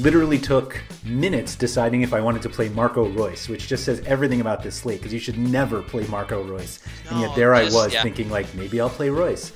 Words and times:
Literally 0.00 0.38
took 0.38 0.82
minutes 1.04 1.54
deciding 1.54 2.00
if 2.00 2.14
I 2.14 2.22
wanted 2.22 2.40
to 2.42 2.48
play 2.48 2.70
Marco 2.70 3.06
Reus, 3.06 3.50
which 3.50 3.68
just 3.68 3.84
says 3.84 4.00
everything 4.06 4.40
about 4.40 4.62
this 4.62 4.76
slate 4.76 4.98
because 4.98 5.12
you 5.12 5.18
should 5.18 5.36
never 5.36 5.82
play 5.82 6.06
Marco 6.06 6.42
Reus. 6.42 6.80
And 7.10 7.20
yet 7.20 7.36
there 7.36 7.54
I 7.54 7.64
was 7.64 7.92
yeah. 7.92 8.02
thinking 8.02 8.30
like 8.30 8.46
maybe 8.54 8.80
I'll 8.80 8.88
play 8.88 9.10
Reus. 9.10 9.52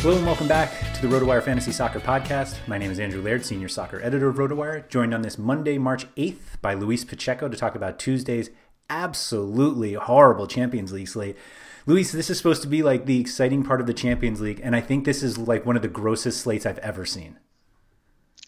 Hello 0.00 0.16
and 0.16 0.26
welcome 0.26 0.48
back 0.48 0.72
to 0.94 1.06
the 1.06 1.16
RotoWire 1.16 1.44
Fantasy 1.44 1.70
Soccer 1.70 2.00
Podcast. 2.00 2.56
My 2.66 2.76
name 2.76 2.90
is 2.90 2.98
Andrew 2.98 3.22
Laird, 3.22 3.44
Senior 3.44 3.68
Soccer 3.68 4.00
Editor 4.02 4.30
of 4.30 4.36
RotoWire, 4.36 4.88
joined 4.88 5.14
on 5.14 5.22
this 5.22 5.38
Monday, 5.38 5.78
March 5.78 6.12
8th 6.16 6.60
by 6.60 6.74
Luis 6.74 7.04
Pacheco 7.04 7.48
to 7.48 7.56
talk 7.56 7.76
about 7.76 8.00
Tuesday's 8.00 8.50
absolutely 8.90 9.94
horrible 9.94 10.48
Champions 10.48 10.92
League 10.92 11.06
slate. 11.06 11.36
Luis, 11.88 12.12
this 12.12 12.28
is 12.28 12.36
supposed 12.36 12.60
to 12.60 12.68
be 12.68 12.82
like 12.82 13.06
the 13.06 13.18
exciting 13.18 13.64
part 13.64 13.80
of 13.80 13.86
the 13.86 13.94
Champions 13.94 14.42
League, 14.42 14.60
and 14.62 14.76
I 14.76 14.80
think 14.82 15.06
this 15.06 15.22
is 15.22 15.38
like 15.38 15.64
one 15.64 15.74
of 15.74 15.80
the 15.80 15.88
grossest 15.88 16.42
slates 16.42 16.66
I've 16.66 16.76
ever 16.80 17.06
seen. 17.06 17.38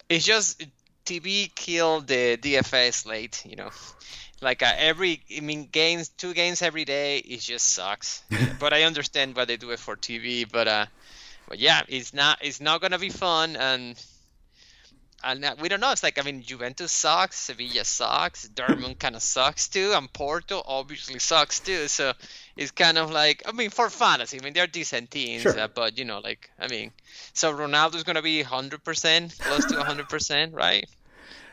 It's 0.09 0.23
just 0.23 0.63
TV 1.07 1.53
killed 1.55 2.05
the 2.05 2.37
DFS 2.37 2.93
slate, 2.93 3.43
you 3.43 3.55
know. 3.55 3.71
Like 4.41 4.61
uh, 4.61 4.71
every, 4.77 5.23
I 5.35 5.39
mean, 5.39 5.67
games, 5.71 6.09
two 6.09 6.35
games 6.35 6.61
every 6.61 6.85
day, 6.85 7.17
it 7.17 7.39
just 7.39 7.69
sucks. 7.69 8.21
but 8.59 8.73
I 8.73 8.83
understand 8.83 9.35
why 9.35 9.45
they 9.45 9.57
do 9.57 9.71
it 9.71 9.79
for 9.79 9.95
TV. 9.95 10.45
But 10.47 10.67
uh, 10.67 10.85
but 11.49 11.57
yeah, 11.57 11.81
it's 11.87 12.13
not, 12.13 12.37
it's 12.43 12.61
not 12.61 12.79
gonna 12.79 12.99
be 12.99 13.09
fun, 13.09 13.55
and 13.55 13.99
and 15.23 15.45
uh, 15.45 15.55
we 15.59 15.69
don't 15.69 15.79
know. 15.79 15.91
It's 15.91 16.03
like 16.03 16.19
I 16.19 16.23
mean, 16.23 16.41
Juventus 16.43 16.91
sucks, 16.91 17.37
Sevilla 17.37 17.85
sucks, 17.85 18.47
Dortmund 18.47 18.99
kind 18.99 19.15
of 19.15 19.21
sucks 19.21 19.67
too, 19.67 19.93
and 19.95 20.11
Porto 20.11 20.61
obviously 20.65 21.19
sucks 21.19 21.59
too. 21.59 21.87
So 21.87 22.13
it's 22.61 22.71
kind 22.71 22.97
of 22.97 23.11
like 23.11 23.41
I 23.47 23.51
mean, 23.51 23.69
for 23.69 23.89
fantasy, 23.89 24.39
I 24.39 24.43
mean 24.43 24.53
they're 24.53 24.67
decent 24.67 25.11
teams, 25.11 25.41
Sure. 25.43 25.59
uh, 25.59 25.67
but 25.67 25.97
you 25.99 26.05
know, 26.05 26.19
like 26.19 26.49
I 26.59 26.67
mean, 26.67 26.91
so 27.33 27.53
Ronaldo's 27.53 28.03
gonna 28.03 28.21
be 28.21 28.43
100%, 28.43 29.39
close 29.39 29.65
to 29.65 29.75
100%, 29.75 30.53
right? 30.65 30.85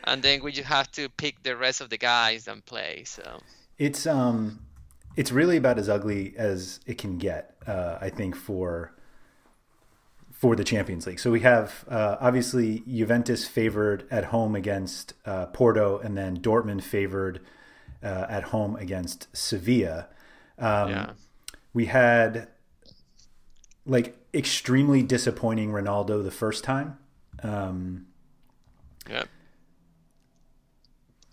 And 0.05 0.23
then 0.23 0.41
we 0.43 0.51
just 0.51 0.67
have 0.67 0.89
to 0.93 1.09
pick 1.09 1.43
the 1.43 1.55
rest 1.57 1.81
of 1.81 1.89
the 1.89 1.97
guys 1.97 2.47
and 2.47 2.63
play. 2.65 3.03
So 3.05 3.41
It's 3.77 4.05
um, 4.07 4.59
it's 5.15 5.31
really 5.31 5.57
about 5.57 5.77
as 5.77 5.89
ugly 5.89 6.33
as 6.37 6.79
it 6.85 6.97
can 6.97 7.17
get. 7.17 7.55
Uh, 7.67 7.97
I 8.01 8.09
think 8.09 8.35
for 8.35 8.93
for 10.31 10.55
the 10.55 10.63
Champions 10.63 11.05
League. 11.05 11.19
So 11.19 11.29
we 11.31 11.41
have 11.41 11.83
uh, 11.89 12.15
obviously 12.21 12.81
Juventus 12.87 13.45
favored 13.45 14.05
at 14.09 14.25
home 14.25 14.55
against 14.55 15.13
uh, 15.25 15.47
Porto, 15.47 15.99
and 15.99 16.17
then 16.17 16.39
Dortmund 16.39 16.81
favored 16.81 17.41
uh, 18.01 18.25
at 18.29 18.43
home 18.43 18.77
against 18.77 19.27
Sevilla. 19.35 20.07
Um, 20.59 20.89
yeah, 20.89 21.11
We 21.73 21.85
had 21.85 22.47
like 23.85 24.15
extremely 24.33 25.01
disappointing 25.03 25.71
Ronaldo 25.71 26.23
the 26.23 26.31
first 26.31 26.63
time. 26.63 26.97
Um, 27.43 28.07
yeah, 29.09 29.23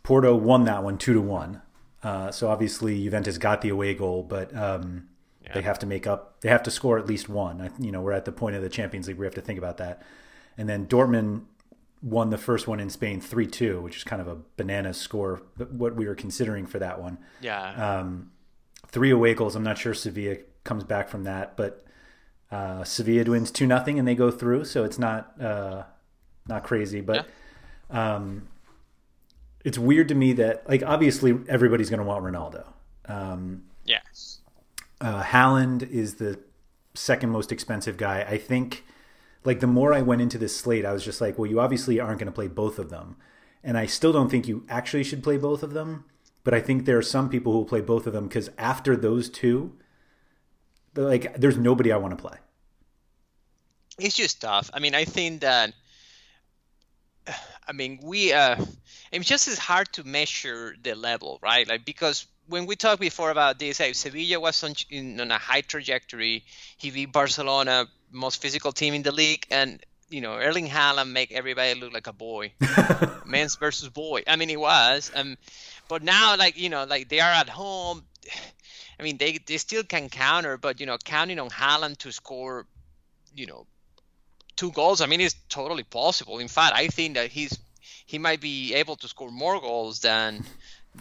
Porto 0.02 0.34
won 0.36 0.64
that 0.64 0.82
one 0.84 0.98
two 0.98 1.14
to 1.14 1.20
one. 1.20 1.62
Uh, 2.02 2.30
so 2.30 2.48
obviously 2.48 3.02
Juventus 3.02 3.38
got 3.38 3.62
the 3.62 3.68
away 3.70 3.94
goal, 3.94 4.22
but 4.22 4.54
um, 4.56 5.08
they 5.54 5.62
have 5.62 5.78
to 5.80 5.86
make 5.86 6.06
up. 6.06 6.40
They 6.40 6.48
have 6.48 6.62
to 6.64 6.70
score 6.70 6.98
at 6.98 7.06
least 7.06 7.28
one. 7.28 7.60
I- 7.60 7.70
You 7.78 7.90
know, 7.92 8.00
we're 8.00 8.12
at 8.12 8.24
the 8.24 8.32
point 8.32 8.54
of 8.56 8.62
the 8.62 8.68
Champions 8.68 9.08
League 9.08 9.18
we 9.18 9.26
have 9.26 9.34
to 9.34 9.40
think 9.40 9.58
about 9.58 9.78
that. 9.78 10.02
And 10.56 10.68
then 10.68 10.86
Dortmund 10.86 11.42
won 12.02 12.30
the 12.30 12.38
first 12.38 12.68
one 12.68 12.78
in 12.78 12.88
Spain 12.90 13.20
three 13.20 13.46
two, 13.46 13.80
which 13.80 13.96
is 13.96 14.04
kind 14.04 14.22
of 14.22 14.28
a 14.28 14.38
banana 14.56 14.94
score. 14.94 15.42
But 15.56 15.72
what 15.72 15.96
we 15.96 16.06
were 16.06 16.14
considering 16.14 16.66
for 16.66 16.78
that 16.78 17.00
one, 17.00 17.18
yeah. 17.40 17.98
um, 17.98 18.30
three 18.88 19.10
away 19.10 19.34
goals. 19.34 19.56
I'm 19.56 19.62
not 19.62 19.78
sure 19.78 19.94
Sevilla 19.94 20.36
comes 20.64 20.84
back 20.84 21.08
from 21.08 21.24
that, 21.24 21.56
but 21.56 21.84
uh, 22.50 22.84
Sevilla 22.84 23.30
wins 23.30 23.50
two 23.50 23.66
nothing 23.66 23.98
and 23.98 24.06
they 24.06 24.14
go 24.14 24.30
through. 24.30 24.64
So 24.64 24.84
it's 24.84 24.98
not 24.98 25.40
uh, 25.40 25.84
not 26.48 26.64
crazy, 26.64 27.00
but 27.00 27.26
um, 27.90 28.48
it's 29.64 29.78
weird 29.78 30.08
to 30.08 30.14
me 30.14 30.32
that 30.34 30.68
like 30.68 30.82
obviously 30.82 31.38
everybody's 31.48 31.90
going 31.90 32.00
to 32.00 32.06
want 32.06 32.24
Ronaldo. 32.24 32.66
Um, 33.08 33.64
yeah. 33.84 34.00
uh, 35.00 35.22
Haaland 35.22 35.88
is 35.90 36.14
the 36.14 36.38
second 36.94 37.30
most 37.30 37.52
expensive 37.52 37.96
guy. 37.96 38.22
I 38.28 38.38
think, 38.38 38.84
like, 39.44 39.60
the 39.60 39.66
more 39.66 39.92
I 39.92 40.02
went 40.02 40.22
into 40.22 40.38
this 40.38 40.56
slate, 40.56 40.84
I 40.84 40.92
was 40.92 41.04
just 41.04 41.20
like, 41.20 41.38
well, 41.38 41.48
you 41.48 41.60
obviously 41.60 42.00
aren't 42.00 42.18
going 42.18 42.26
to 42.26 42.32
play 42.32 42.48
both 42.48 42.78
of 42.78 42.90
them. 42.90 43.16
And 43.62 43.76
I 43.76 43.86
still 43.86 44.12
don't 44.12 44.30
think 44.30 44.48
you 44.48 44.64
actually 44.68 45.04
should 45.04 45.22
play 45.22 45.36
both 45.36 45.62
of 45.62 45.72
them. 45.72 46.04
But 46.46 46.54
I 46.54 46.60
think 46.60 46.84
there 46.84 46.96
are 46.96 47.02
some 47.02 47.28
people 47.28 47.50
who 47.50 47.58
will 47.58 47.64
play 47.64 47.80
both 47.80 48.06
of 48.06 48.12
them 48.12 48.28
because 48.28 48.50
after 48.56 48.94
those 48.94 49.28
two, 49.28 49.72
like, 50.94 51.36
there's 51.36 51.58
nobody 51.58 51.90
I 51.90 51.96
want 51.96 52.16
to 52.16 52.22
play. 52.22 52.38
it's 53.98 54.14
just 54.14 54.42
tough. 54.42 54.70
I 54.72 54.78
mean, 54.78 54.94
I 54.94 55.04
think 55.06 55.40
that 55.40 55.74
I 57.66 57.72
mean, 57.72 57.98
we 58.00 58.32
uh, 58.32 58.64
it's 59.10 59.26
just 59.26 59.48
it's 59.48 59.58
hard 59.58 59.92
to 59.94 60.04
measure 60.04 60.76
the 60.80 60.94
level, 60.94 61.40
right? 61.42 61.68
Like 61.68 61.84
because 61.84 62.26
when 62.46 62.66
we 62.66 62.76
talked 62.76 63.00
before 63.00 63.30
about 63.32 63.58
this, 63.58 63.78
hey, 63.78 63.92
Sevilla 63.92 64.38
was 64.38 64.62
on, 64.62 64.74
in, 64.88 65.20
on 65.20 65.32
a 65.32 65.38
high 65.38 65.62
trajectory. 65.62 66.44
He 66.76 66.92
beat 66.92 67.10
Barcelona, 67.10 67.86
most 68.12 68.40
physical 68.40 68.70
team 68.70 68.94
in 68.94 69.02
the 69.02 69.10
league, 69.10 69.46
and 69.50 69.84
you 70.10 70.20
know 70.20 70.34
Erling 70.34 70.68
Haaland 70.68 71.10
make 71.10 71.32
everybody 71.32 71.74
look 71.74 71.92
like 71.92 72.06
a 72.06 72.12
boy, 72.12 72.52
men's 73.26 73.56
versus 73.56 73.88
boy. 73.88 74.22
I 74.28 74.36
mean, 74.36 74.48
he 74.48 74.56
was. 74.56 75.10
Um, 75.12 75.36
but 75.88 76.02
now, 76.02 76.36
like 76.36 76.56
you 76.58 76.68
know, 76.68 76.84
like 76.84 77.08
they 77.08 77.20
are 77.20 77.32
at 77.32 77.48
home. 77.48 78.04
I 78.98 79.02
mean, 79.02 79.18
they 79.18 79.38
they 79.46 79.58
still 79.58 79.82
can 79.84 80.08
counter, 80.08 80.56
but 80.56 80.80
you 80.80 80.86
know, 80.86 80.96
counting 80.98 81.38
on 81.38 81.50
Haaland 81.50 81.98
to 81.98 82.12
score, 82.12 82.66
you 83.34 83.46
know, 83.46 83.66
two 84.56 84.72
goals. 84.72 85.00
I 85.02 85.06
mean, 85.06 85.20
it's 85.20 85.36
totally 85.48 85.82
possible. 85.82 86.38
In 86.38 86.48
fact, 86.48 86.74
I 86.74 86.88
think 86.88 87.14
that 87.14 87.30
he's 87.30 87.58
he 88.06 88.18
might 88.18 88.40
be 88.40 88.74
able 88.74 88.96
to 88.96 89.08
score 89.08 89.30
more 89.30 89.60
goals 89.60 90.00
than 90.00 90.44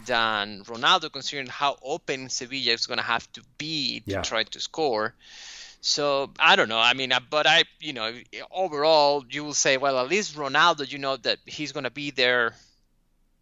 than 0.06 0.62
Ronaldo, 0.64 1.10
considering 1.10 1.46
how 1.46 1.78
open 1.82 2.28
Sevilla 2.28 2.72
is 2.74 2.86
going 2.86 2.98
to 2.98 3.04
have 3.04 3.30
to 3.32 3.42
be 3.56 4.00
to 4.00 4.12
Yeah. 4.12 4.22
try 4.22 4.42
to 4.44 4.60
score. 4.60 5.14
So 5.80 6.32
I 6.38 6.56
don't 6.56 6.68
know. 6.68 6.78
I 6.78 6.94
mean, 6.94 7.12
uh, 7.12 7.20
but 7.30 7.46
I, 7.46 7.64
you 7.80 7.92
know, 7.92 8.12
overall, 8.50 9.24
you 9.30 9.44
will 9.44 9.54
say, 9.54 9.76
well, 9.76 9.98
at 9.98 10.08
least 10.08 10.34
Ronaldo, 10.36 10.90
you 10.90 10.98
know 10.98 11.16
that 11.18 11.38
he's 11.46 11.72
going 11.72 11.84
to 11.84 11.90
be 11.90 12.10
there 12.10 12.54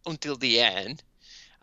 until 0.05 0.35
the 0.35 0.61
end. 0.61 1.01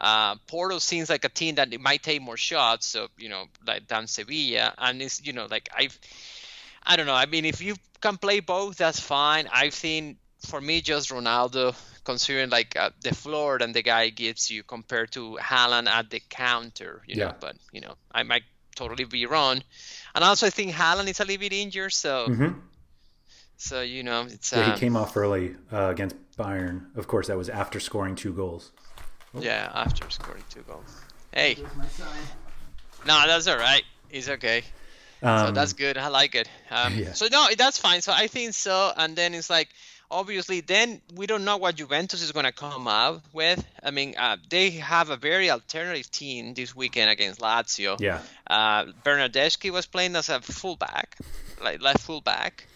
Uh, 0.03 0.35
Porto 0.49 0.79
seems 0.81 1.09
like 1.09 1.25
a 1.25 1.29
team 1.29 1.55
that 1.55 1.73
it 1.73 1.81
might 1.81 2.03
take 2.03 2.21
more 2.21 2.37
shots, 2.37 2.87
so 2.87 3.07
you 3.17 3.29
know, 3.29 3.45
like 3.65 3.87
than 3.87 4.09
Sevilla, 4.09 4.75
and 4.77 5.01
it's 5.01 5.25
you 5.25 5.33
know, 5.33 5.47
like 5.49 5.69
I, 5.73 5.89
I 6.85 6.97
don't 6.97 7.07
know. 7.07 7.15
I 7.15 7.27
mean, 7.27 7.45
if 7.45 7.61
you 7.63 7.77
can 8.01 8.19
play 8.19 8.41
both, 8.41 8.77
that's 8.77 8.99
fine. 8.99 9.49
I've 9.53 9.75
seen, 9.75 10.17
for 10.49 10.61
me, 10.61 10.81
just 10.81 11.11
Ronaldo, 11.11 11.77
considering 12.05 12.51
like 12.51 12.77
uh, 12.77 12.91
the 13.01 13.15
floor 13.15 13.59
that 13.61 13.73
the 13.73 13.83
guy 13.83 14.09
gives 14.09 14.51
you 14.51 14.65
compared 14.65 15.13
to 15.13 15.39
Haaland 15.41 15.87
at 15.87 16.11
the 16.11 16.21
counter, 16.29 17.03
you 17.07 17.15
Yeah. 17.17 17.27
know. 17.29 17.35
But 17.39 17.55
you 17.73 17.81
know, 17.81 17.95
I 18.11 18.25
might 18.25 18.43
totally 18.75 19.05
be 19.05 19.27
wrong. 19.27 19.63
And 20.17 20.25
also, 20.25 20.49
I 20.49 20.51
think 20.51 20.73
Haaland 20.73 21.09
is 21.09 21.21
a 21.21 21.25
little 21.25 21.39
bit 21.39 21.53
injured, 21.53 21.93
so 21.93 22.27
Mhm. 22.29 22.61
so 23.57 23.83
you 23.83 24.03
know, 24.03 24.27
it's 24.29 24.53
Yeah, 24.53 24.65
um, 24.67 24.73
he 24.73 24.81
came 24.81 24.97
off 24.97 25.17
early 25.17 25.55
uh, 25.73 25.91
against 25.91 26.17
Bayern. 26.37 26.97
Of 26.97 27.07
course, 27.07 27.29
that 27.29 27.37
was 27.37 27.49
after 27.49 27.79
scoring 27.79 28.17
two 28.17 28.33
goals. 28.33 28.73
Yeah 29.41 29.71
after 29.75 30.09
scoring 30.11 30.45
two 30.51 30.63
goals. 30.63 31.01
Hey, 31.33 31.57
no, 33.07 33.23
that's 33.27 33.47
all 33.49 33.57
right. 33.57 33.83
He's 34.11 34.29
okay. 34.29 34.63
Um, 35.23 35.47
so 35.47 35.53
that's 35.53 35.73
good. 35.73 35.97
I 35.97 36.09
like 36.09 36.35
it. 36.35 36.49
Um, 36.71 36.95
Yeah. 36.97 37.13
So 37.13 37.27
no, 37.31 37.47
that's 37.57 37.79
fine. 37.79 38.03
So 38.03 38.13
I 38.13 38.27
think 38.27 38.55
so. 38.55 38.93
And 38.97 39.17
then 39.17 39.35
it's 39.35 39.49
like, 39.49 39.69
obviously, 40.11 40.61
then 40.61 41.01
we 41.15 41.27
don't 41.27 41.45
know 41.45 41.57
what 41.57 41.77
Juventus 41.77 42.23
is 42.23 42.33
going 42.33 42.45
to 42.45 42.53
come 42.53 42.87
out 42.89 43.23
with. 43.33 43.65
I 43.83 43.91
mean, 43.93 44.15
uh, 44.19 44.37
they 44.51 44.71
have 44.71 45.11
a 45.11 45.17
very 45.17 45.51
alternative 45.51 46.11
team 46.11 46.55
this 46.55 46.75
weekend 46.77 47.09
against 47.11 47.41
Lazio. 47.41 47.99
yeah, 48.01 48.21
Uh, 48.47 48.87
Bernardeschi 49.05 49.71
was 49.71 49.87
playing 49.87 50.17
as 50.17 50.29
a 50.29 50.41
fullback, 50.41 51.17
like 51.63 51.81
left 51.81 52.01
fullback. 52.01 52.67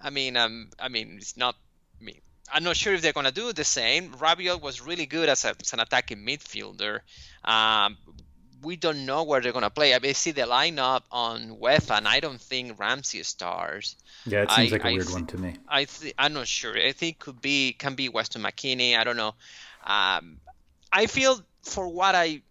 I 0.00 0.10
mean, 0.10 0.36
um, 0.36 0.68
I 0.78 0.88
mean, 0.88 1.16
it's 1.20 1.36
not. 1.36 1.56
I'm 2.52 2.64
not 2.64 2.76
sure 2.76 2.94
if 2.94 3.02
they're 3.02 3.12
gonna 3.12 3.32
do 3.32 3.52
the 3.52 3.64
same. 3.64 4.12
Rabiot 4.14 4.60
was 4.60 4.80
really 4.80 5.06
good 5.06 5.28
as, 5.28 5.44
a, 5.44 5.54
as 5.60 5.72
an 5.72 5.80
attacking 5.80 6.18
midfielder. 6.18 7.00
Um, 7.44 7.96
we 8.62 8.74
don't 8.76 9.06
know 9.06 9.22
where 9.22 9.40
they're 9.40 9.52
gonna 9.52 9.70
play. 9.70 9.94
I 9.94 9.98
mean, 10.00 10.14
see 10.14 10.32
the 10.32 10.42
lineup 10.42 11.02
on 11.12 11.50
UEFA, 11.60 11.98
and 11.98 12.08
I 12.08 12.20
don't 12.20 12.40
think 12.40 12.78
Ramsey 12.78 13.22
stars. 13.22 13.96
yeah. 14.26 14.42
It 14.42 14.50
seems 14.50 14.72
I- 14.72 14.76
like 14.76 14.84
a 14.84 14.88
I 14.88 14.92
weird 14.94 15.06
thi- 15.06 15.12
one 15.12 15.26
to 15.26 15.38
me. 15.38 15.54
I 15.68 15.84
th- 15.84 16.14
I'm 16.18 16.32
not 16.32 16.48
sure. 16.48 16.76
I 16.76 16.92
think 16.92 17.18
could 17.20 17.40
be 17.40 17.72
can 17.72 17.94
be 17.94 18.08
Weston 18.08 18.42
McKennie. 18.42 18.96
I 18.98 19.04
don't 19.04 19.16
know. 19.16 19.34
Um, 19.84 20.38
I 20.92 21.06
feel 21.06 21.40
for 21.62 21.86
what 21.88 22.14
I 22.14 22.42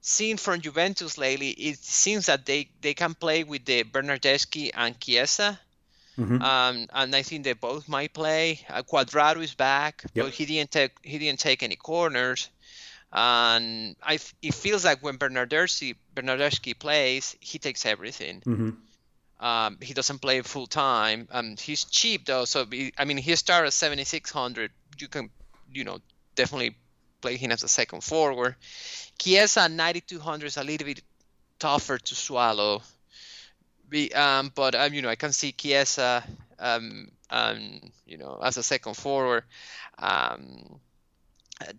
seen 0.00 0.36
from 0.36 0.60
Juventus 0.60 1.16
lately, 1.16 1.50
it 1.50 1.78
seems 1.78 2.26
that 2.26 2.44
they, 2.44 2.68
they 2.82 2.94
can 2.94 3.14
play 3.14 3.44
with 3.44 3.64
the 3.64 3.84
Bernardeschi 3.84 4.70
and 4.74 4.98
Chiesa. 5.00 5.58
Mhm. 6.18 6.40
Um, 6.40 6.86
and 6.92 7.14
I 7.14 7.22
think 7.22 7.44
they 7.44 7.54
both 7.54 7.88
might 7.88 8.12
play. 8.12 8.60
Uh, 8.68 8.82
Cuadrado 8.82 9.42
is 9.42 9.54
back, 9.54 10.04
Yep. 10.14 10.24
but 10.24 10.34
he 10.34 10.46
didn't 10.46 10.70
take 10.70 10.92
he 11.02 11.18
didn't 11.18 11.40
take 11.40 11.62
any 11.62 11.76
corners. 11.76 12.50
And 13.12 13.96
I 14.02 14.18
it 14.42 14.54
feels 14.54 14.84
like 14.84 15.02
when 15.02 15.18
Bernardeschi 15.18 15.96
Bernardeschi 16.14 16.78
plays, 16.78 17.36
he 17.40 17.58
takes 17.58 17.86
everything. 17.86 18.42
hmm 18.44 18.70
Um, 19.40 19.78
he 19.82 19.92
doesn't 19.94 20.20
play 20.20 20.40
full 20.42 20.66
time. 20.66 21.28
Um, 21.30 21.56
he's 21.56 21.84
cheap 21.84 22.24
though, 22.26 22.44
so 22.44 22.64
be, 22.64 22.92
I 22.96 23.04
mean 23.04 23.18
he 23.18 23.34
started 23.36 23.68
at 23.68 23.72
7600. 23.72 24.70
You 24.98 25.08
can, 25.08 25.30
you 25.72 25.84
know, 25.84 25.98
definitely 26.36 26.76
play 27.20 27.36
him 27.36 27.50
as 27.50 27.62
a 27.64 27.68
second 27.68 28.02
forward. 28.02 28.54
Chiesa 29.18 29.68
9200 29.68 30.46
is 30.46 30.56
a 30.56 30.64
little 30.64 30.86
bit 30.86 31.02
tougher 31.58 31.98
to 31.98 32.14
swallow. 32.14 32.82
Be, 33.94 34.12
um, 34.12 34.50
but 34.52 34.74
um, 34.74 34.92
you 34.92 35.02
know 35.02 35.08
I 35.08 35.14
can 35.14 35.32
see 35.32 35.52
Chiesa, 35.52 36.24
um, 36.58 37.12
um, 37.30 37.80
you 38.04 38.18
know, 38.18 38.40
as 38.42 38.56
a 38.56 38.62
second 38.64 38.94
forward. 38.94 39.44
Um, 39.96 40.80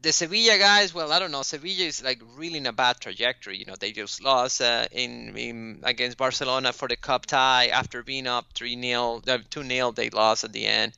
the 0.01 0.13
Sevilla 0.13 0.57
guys, 0.57 0.93
well, 0.93 1.11
I 1.11 1.19
don't 1.19 1.31
know. 1.31 1.41
Sevilla 1.41 1.83
is 1.83 2.01
like 2.01 2.21
really 2.37 2.59
in 2.59 2.67
a 2.67 2.71
bad 2.71 3.01
trajectory. 3.01 3.57
You 3.57 3.65
know, 3.65 3.75
they 3.77 3.91
just 3.91 4.23
lost 4.23 4.61
uh, 4.61 4.87
in, 4.93 5.35
in 5.37 5.81
against 5.83 6.17
Barcelona 6.17 6.71
for 6.71 6.87
the 6.87 6.95
cup 6.95 7.25
tie 7.25 7.67
after 7.67 8.01
being 8.01 8.27
up 8.27 8.45
three 8.53 8.81
0 8.81 9.21
uh, 9.27 9.37
two 9.49 9.65
0 9.65 9.91
They 9.91 10.09
lost 10.09 10.45
at 10.45 10.53
the 10.53 10.65
end, 10.65 10.93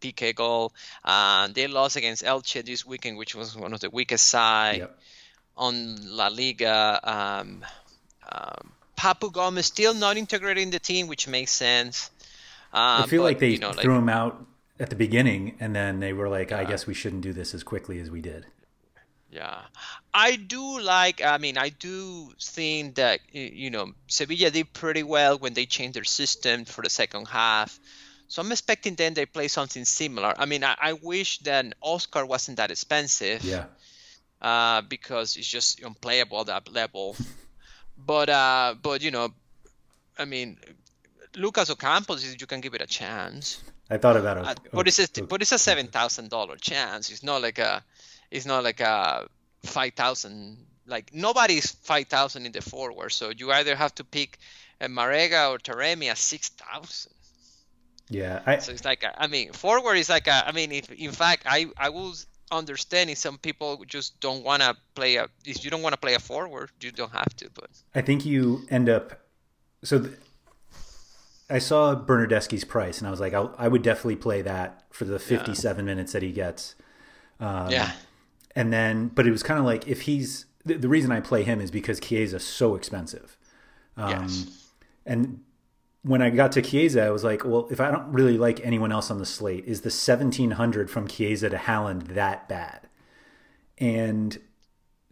PK 0.00 0.34
goal. 0.34 0.72
Uh, 1.04 1.48
they 1.48 1.66
lost 1.66 1.96
against 1.96 2.24
Elche 2.24 2.64
this 2.64 2.86
weekend, 2.86 3.18
which 3.18 3.34
was 3.34 3.54
one 3.54 3.74
of 3.74 3.80
the 3.80 3.90
weakest 3.90 4.26
side 4.26 4.78
Yep. 4.78 4.98
on 5.58 6.16
La 6.16 6.28
Liga. 6.28 6.98
Um, 7.04 7.62
um, 8.26 8.72
Papu 8.96 9.32
Gomez 9.32 9.66
still 9.66 9.94
not 9.94 10.16
integrated 10.16 10.62
in 10.62 10.70
the 10.70 10.78
team, 10.78 11.06
which 11.06 11.26
makes 11.28 11.52
sense. 11.52 12.10
Uh, 12.72 13.04
I 13.04 13.06
feel 13.06 13.22
but, 13.22 13.24
like 13.24 13.38
they 13.38 13.50
you 13.50 13.58
know, 13.58 13.70
like, 13.70 13.80
threw 13.80 13.96
him 13.96 14.08
out 14.08 14.46
at 14.80 14.90
the 14.90 14.96
beginning, 14.96 15.56
and 15.60 15.74
then 15.74 16.00
they 16.00 16.12
were 16.12 16.28
like, 16.28 16.52
"I 16.52 16.64
guess 16.64 16.86
we 16.86 16.94
shouldn't 16.94 17.22
do 17.22 17.32
this 17.32 17.54
as 17.54 17.62
quickly 17.62 18.00
as 18.00 18.10
we 18.10 18.20
did." 18.20 18.46
Yeah, 19.30 19.60
I 20.12 20.36
do 20.36 20.80
like. 20.80 21.22
I 21.24 21.38
mean, 21.38 21.56
I 21.56 21.70
do 21.70 22.32
think 22.40 22.96
that 22.96 23.20
you 23.32 23.70
know 23.70 23.92
Sevilla 24.06 24.50
did 24.50 24.72
pretty 24.72 25.02
well 25.02 25.38
when 25.38 25.54
they 25.54 25.66
changed 25.66 25.96
their 25.96 26.04
system 26.04 26.64
for 26.64 26.82
the 26.82 26.90
second 26.90 27.28
half. 27.28 27.78
So 28.28 28.40
I'm 28.40 28.50
expecting 28.50 28.94
then 28.94 29.12
they 29.12 29.26
play 29.26 29.48
something 29.48 29.84
similar. 29.84 30.34
I 30.36 30.46
mean, 30.46 30.64
I, 30.64 30.74
I 30.80 30.92
wish 30.94 31.38
that 31.40 31.74
Oscar 31.82 32.24
wasn't 32.24 32.56
that 32.56 32.70
expensive. 32.70 33.44
Yeah, 33.44 33.66
Uh, 34.40 34.80
because 34.82 35.36
it's 35.36 35.46
just 35.46 35.80
unplayable 35.80 36.40
at 36.40 36.46
that 36.46 36.72
level. 36.72 37.16
but 38.06 38.28
uh, 38.28 38.74
but 38.82 39.02
you 39.02 39.10
know, 39.10 39.28
I 40.18 40.24
mean, 40.24 40.58
Lucas 41.36 41.70
Ocampos, 41.70 42.40
you 42.40 42.46
can 42.46 42.60
give 42.60 42.74
it 42.74 42.80
a 42.82 42.86
chance. 42.86 43.62
I 43.90 43.98
thought 43.98 44.16
about 44.16 44.38
it. 44.38 44.44
Uh, 44.46 44.54
but 44.72 44.88
it's 44.88 44.98
a 44.98 45.22
but 45.24 45.42
it's 45.42 45.52
a 45.52 45.58
seven 45.58 45.86
thousand 45.88 46.30
dollar 46.30 46.56
chance. 46.56 47.10
It's 47.10 47.22
not 47.22 47.42
like 47.42 47.58
a 47.58 47.84
it's 48.30 48.46
not 48.46 48.64
like 48.64 48.80
a 48.80 49.28
five 49.64 49.94
thousand. 49.94 50.66
Like 50.86 51.14
nobody's 51.14 51.70
five 51.70 52.08
thousand 52.08 52.46
in 52.46 52.52
the 52.52 52.60
forward, 52.60 53.10
so 53.12 53.30
you 53.36 53.52
either 53.52 53.76
have 53.76 53.94
to 53.96 54.04
pick 54.04 54.38
a 54.80 54.88
Marega 54.88 55.50
or 55.50 55.58
Taremi 55.58 56.10
at 56.10 56.18
six 56.18 56.48
thousand. 56.48 57.12
yeah, 58.08 58.42
I, 58.46 58.58
So 58.58 58.72
it's 58.72 58.84
like 58.84 59.04
a, 59.04 59.22
I 59.22 59.26
mean, 59.28 59.52
forward 59.52 59.94
is 59.94 60.08
like 60.08 60.26
a, 60.26 60.46
I 60.46 60.52
mean, 60.52 60.72
if 60.72 60.90
in 60.90 61.12
fact 61.12 61.44
I 61.46 61.66
I 61.76 61.90
will 61.90 62.14
understand 62.52 63.10
if 63.10 63.18
some 63.18 63.38
people 63.38 63.82
just 63.86 64.20
don't 64.20 64.44
want 64.44 64.62
to 64.62 64.76
play 64.94 65.16
a 65.16 65.28
if 65.44 65.64
you 65.64 65.70
don't 65.70 65.82
want 65.82 65.94
to 65.94 65.98
play 65.98 66.14
a 66.14 66.18
forward, 66.18 66.70
you 66.80 66.92
don't 66.92 67.12
have 67.12 67.34
to. 67.36 67.50
But 67.54 67.70
I 67.94 68.00
think 68.02 68.24
you 68.24 68.66
end 68.70 68.88
up. 68.88 69.20
So 69.84 69.98
th- 70.00 70.14
I 71.50 71.58
saw 71.58 71.94
Bernardeschi's 71.94 72.64
price, 72.64 72.98
and 72.98 73.06
I 73.06 73.10
was 73.10 73.20
like, 73.20 73.34
I'll, 73.34 73.54
I 73.58 73.68
would 73.68 73.82
definitely 73.82 74.16
play 74.16 74.40
that 74.42 74.84
for 74.90 75.04
the 75.04 75.18
57 75.18 75.84
minutes 75.84 76.12
that 76.12 76.22
he 76.22 76.32
gets. 76.32 76.74
Um, 77.40 77.70
yeah, 77.70 77.92
And 78.56 78.72
then, 78.72 79.08
but 79.08 79.26
it 79.26 79.32
was 79.32 79.42
kind 79.42 79.58
of 79.58 79.66
like 79.66 79.86
if 79.86 80.02
he's 80.02 80.46
the, 80.64 80.74
the 80.74 80.88
reason 80.88 81.10
I 81.10 81.20
play 81.20 81.42
him 81.42 81.60
is 81.60 81.70
because 81.70 82.00
Chiesa's 82.00 82.44
so 82.44 82.74
expensive. 82.74 83.36
Um, 83.96 84.22
yes, 84.22 84.46
And 85.04 85.40
when 86.02 86.20
I 86.20 86.30
got 86.30 86.52
to 86.52 86.62
Chiesa, 86.62 87.02
I 87.02 87.10
was 87.10 87.22
like, 87.22 87.44
well, 87.44 87.68
if 87.70 87.80
I 87.80 87.90
don't 87.90 88.12
really 88.12 88.36
like 88.36 88.64
anyone 88.64 88.90
else 88.90 89.10
on 89.10 89.18
the 89.18 89.26
slate, 89.26 89.64
is 89.66 89.82
the 89.82 89.86
1700 89.86 90.90
from 90.90 91.06
Chiesa 91.06 91.48
to 91.50 91.56
Haaland 91.56 92.14
that 92.14 92.48
bad? 92.48 92.88
And 93.78 94.38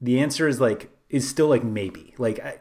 the 0.00 0.20
answer 0.20 0.48
is 0.48 0.60
like, 0.60 0.90
is 1.08 1.28
still 1.28 1.46
like 1.46 1.62
maybe. 1.62 2.14
Like, 2.18 2.40
I, 2.40 2.58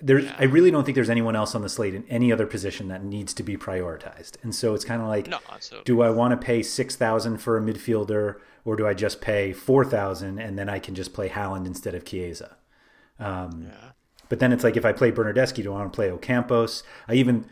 there, 0.00 0.34
I 0.36 0.44
really 0.44 0.70
don't 0.72 0.84
think 0.84 0.96
there's 0.96 1.10
anyone 1.10 1.36
else 1.36 1.54
on 1.54 1.62
the 1.62 1.68
slate 1.68 1.94
in 1.94 2.04
any 2.08 2.32
other 2.32 2.46
position 2.46 2.88
that 2.88 3.04
needs 3.04 3.32
to 3.34 3.42
be 3.44 3.56
prioritized. 3.56 4.36
And 4.42 4.52
so 4.52 4.74
it's 4.74 4.84
kind 4.84 5.00
of 5.00 5.06
like, 5.06 5.28
no, 5.28 5.38
do 5.84 6.02
I 6.02 6.10
want 6.10 6.32
to 6.32 6.44
pay 6.44 6.62
6000 6.62 7.38
for 7.38 7.56
a 7.56 7.60
midfielder 7.60 8.40
or 8.64 8.76
do 8.76 8.86
I 8.86 8.94
just 8.94 9.20
pay 9.20 9.52
4000 9.52 10.38
and 10.38 10.58
then 10.58 10.68
I 10.68 10.80
can 10.80 10.94
just 10.94 11.12
play 11.12 11.28
Haaland 11.28 11.66
instead 11.66 11.94
of 11.94 12.04
Chiesa? 12.04 12.56
Um, 13.20 13.70
But 14.28 14.40
then 14.40 14.52
it's 14.52 14.64
like 14.64 14.76
if 14.76 14.84
I 14.84 14.92
play 14.92 15.12
Bernardeschi, 15.12 15.62
do 15.62 15.72
I 15.72 15.78
want 15.78 15.92
to 15.92 15.96
play 15.96 16.08
Ocampos? 16.08 16.82
I 17.08 17.14
even 17.14 17.46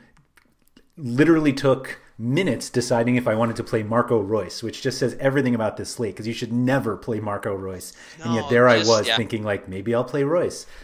literally 0.97 1.53
took 1.53 1.99
minutes 2.19 2.71
deciding 2.71 3.17
if 3.17 3.27
I 3.27 3.35
wanted 3.35 3.57
to 3.57 3.65
play 3.65 3.83
Marco 3.83 4.19
Reus, 4.19 4.63
which 4.63 4.83
just 4.83 4.99
says 4.99 5.17
everything 5.19 5.55
about 5.55 5.77
this 5.77 5.91
slate 5.91 6.15
because 6.15 6.27
you 6.27 6.33
should 6.33 6.53
never 6.53 6.97
play 6.97 7.21
Marco 7.21 7.55
Reus. 7.55 7.93
and 8.23 8.35
yet 8.35 8.49
there 8.49 8.69
I 8.69 8.79
was 8.79 9.09
yeah. 9.09 9.17
thinking 9.17 9.43
like 9.43 9.69
maybe 9.69 9.95
I'll 9.95 10.05
play 10.05 10.25
Reus. 10.25 10.67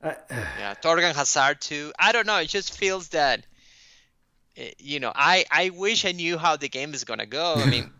Yeah, 0.00 0.74
Torgan 0.80 1.12
Hazard 1.12 1.60
too. 1.60 1.92
I 1.98 2.12
don't 2.12 2.26
know. 2.26 2.38
It 2.38 2.48
just 2.48 2.76
feels 2.76 3.08
that, 3.08 3.44
eh, 4.56 4.70
you 4.78 5.00
know, 5.00 5.10
I 5.12 5.44
I 5.50 5.70
wish 5.70 6.04
I 6.04 6.12
knew 6.12 6.38
how 6.38 6.56
the 6.56 6.68
game 6.68 6.94
is 6.94 7.02
gonna 7.02 7.26
go. 7.26 7.54
I 7.54 7.66
mean, 7.66 7.90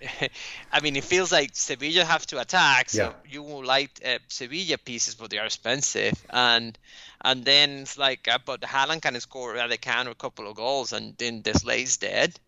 I 0.72 0.80
mean, 0.80 0.96
it 0.96 1.04
feels 1.04 1.32
like 1.32 1.50
Sevilla 1.54 2.04
have 2.04 2.26
to 2.26 2.40
attack, 2.40 2.90
so 2.90 3.04
Yeah. 3.04 3.12
you 3.24 3.42
will 3.42 3.64
like 3.64 4.00
uh, 4.04 4.18
Sevilla 4.28 4.78
pieces, 4.78 5.14
but 5.14 5.30
they 5.30 5.38
are 5.38 5.46
expensive, 5.46 6.14
and 6.30 6.78
and 7.20 7.44
then 7.44 7.70
it's 7.80 7.98
like, 7.98 8.28
uh, 8.28 8.38
but 8.44 8.60
the 8.60 8.66
Haaland 8.66 9.02
can 9.02 9.18
score 9.20 9.56
at 9.56 9.70
the 9.70 9.78
counter 9.78 10.10
a 10.10 10.14
couple 10.14 10.48
of 10.48 10.56
goals, 10.56 10.92
and 10.92 11.16
then 11.18 11.42
the 11.42 11.54
slate's 11.54 11.96
dead, 11.98 12.38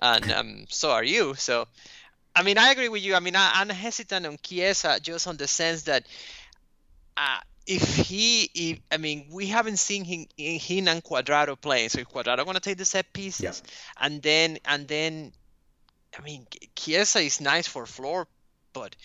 and 0.00 0.30
um, 0.30 0.66
so 0.68 0.90
are 0.90 1.04
you. 1.04 1.34
So, 1.34 1.66
I 2.34 2.42
mean, 2.42 2.58
I 2.58 2.70
agree 2.70 2.88
with 2.88 3.02
you. 3.02 3.14
I 3.14 3.20
mean, 3.20 3.36
I, 3.36 3.50
I'm 3.54 3.68
hesitant 3.70 4.26
on 4.26 4.38
Chiesa 4.42 5.00
just 5.00 5.26
on 5.26 5.36
the 5.36 5.46
sense 5.48 5.82
that 5.84 6.04
uh, 7.16 7.38
if 7.66 7.96
he, 7.96 8.50
if, 8.54 8.78
I 8.90 8.96
mean, 8.96 9.26
we 9.30 9.46
haven't 9.46 9.78
seen 9.78 10.04
him, 10.04 10.26
him 10.36 10.88
and 10.88 11.02
Cuadrado 11.02 11.60
playing. 11.60 11.90
So 11.90 12.00
if 12.00 12.08
Cuadrado 12.08 12.44
gonna 12.44 12.60
take 12.60 12.78
the 12.78 12.84
set 12.84 13.12
pieces, 13.12 13.62
Yeah. 13.64 14.06
and 14.06 14.22
then 14.22 14.58
and 14.64 14.88
then, 14.88 15.32
I 16.18 16.22
mean, 16.22 16.46
Chiesa 16.76 17.20
is 17.20 17.40
nice 17.40 17.66
for 17.66 17.86
floor, 17.86 18.26
but 18.72 18.96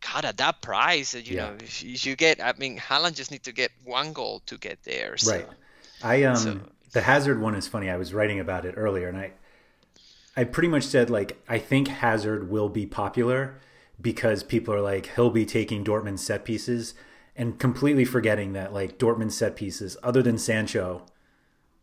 God, 0.00 0.24
at 0.24 0.36
that 0.38 0.60
price, 0.62 1.14
you 1.14 1.36
Yeah. 1.36 1.50
know, 1.50 1.56
if, 1.60 1.82
you 2.06 2.16
get, 2.16 2.42
I 2.42 2.52
mean, 2.58 2.78
Haaland 2.78 3.14
just 3.16 3.30
need 3.30 3.44
to 3.44 3.52
get 3.52 3.70
one 3.84 4.12
goal 4.12 4.40
to 4.46 4.58
get 4.58 4.82
there. 4.84 5.16
So. 5.16 5.32
Right. 5.32 5.46
I 6.02 6.22
um 6.24 6.36
So- 6.36 6.60
the 6.92 7.02
Hazard 7.02 7.40
one 7.40 7.54
is 7.54 7.68
funny. 7.68 7.90
I 7.90 7.96
was 7.96 8.14
writing 8.14 8.40
about 8.40 8.64
it 8.64 8.74
earlier, 8.76 9.08
and 9.08 9.18
I 9.18 9.32
I 10.36 10.44
pretty 10.44 10.68
much 10.68 10.84
said 10.84 11.10
like 11.10 11.40
I 11.48 11.58
think 11.58 11.88
Hazard 11.88 12.48
will 12.50 12.68
be 12.68 12.86
popular 12.86 13.60
because 14.00 14.42
people 14.44 14.72
are 14.72 14.80
like 14.80 15.10
he'll 15.16 15.30
be 15.30 15.44
taking 15.44 15.84
Dortmund 15.84 16.18
set 16.20 16.44
pieces 16.44 16.94
and 17.36 17.58
completely 17.58 18.04
forgetting 18.04 18.52
that 18.52 18.72
like 18.72 18.98
Dortmund 18.98 19.32
set 19.32 19.56
pieces 19.56 19.96
other 20.02 20.22
than 20.22 20.38
Sancho 20.38 21.04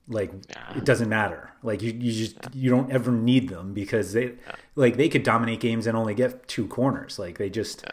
like 0.07 0.31
Yeah. 0.49 0.77
it 0.77 0.85
doesn't 0.85 1.09
matter 1.09 1.51
like 1.63 1.81
you, 1.81 1.91
you 1.91 2.11
just 2.11 2.37
you 2.53 2.69
don't 2.69 2.91
ever 2.91 3.11
need 3.11 3.49
them 3.49 3.73
because 3.73 4.13
they 4.13 4.33
like 4.75 4.97
they 4.97 5.09
could 5.09 5.23
dominate 5.23 5.59
games 5.59 5.87
and 5.87 5.97
only 5.97 6.13
get 6.13 6.47
two 6.47 6.67
corners 6.67 7.17
like 7.17 7.37
they 7.37 7.49
just 7.49 7.83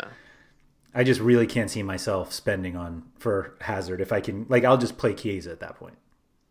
I 0.94 1.04
just 1.04 1.20
really 1.20 1.46
can't 1.46 1.70
see 1.70 1.82
myself 1.82 2.32
spending 2.32 2.76
on 2.76 3.04
for 3.18 3.54
Hazard 3.62 4.00
if 4.00 4.12
I 4.12 4.20
can 4.20 4.44
like 4.48 4.64
I'll 4.64 4.76
just 4.76 4.98
play 4.98 5.14
Chiesa 5.14 5.50
at 5.52 5.60
that 5.60 5.76
point 5.76 5.96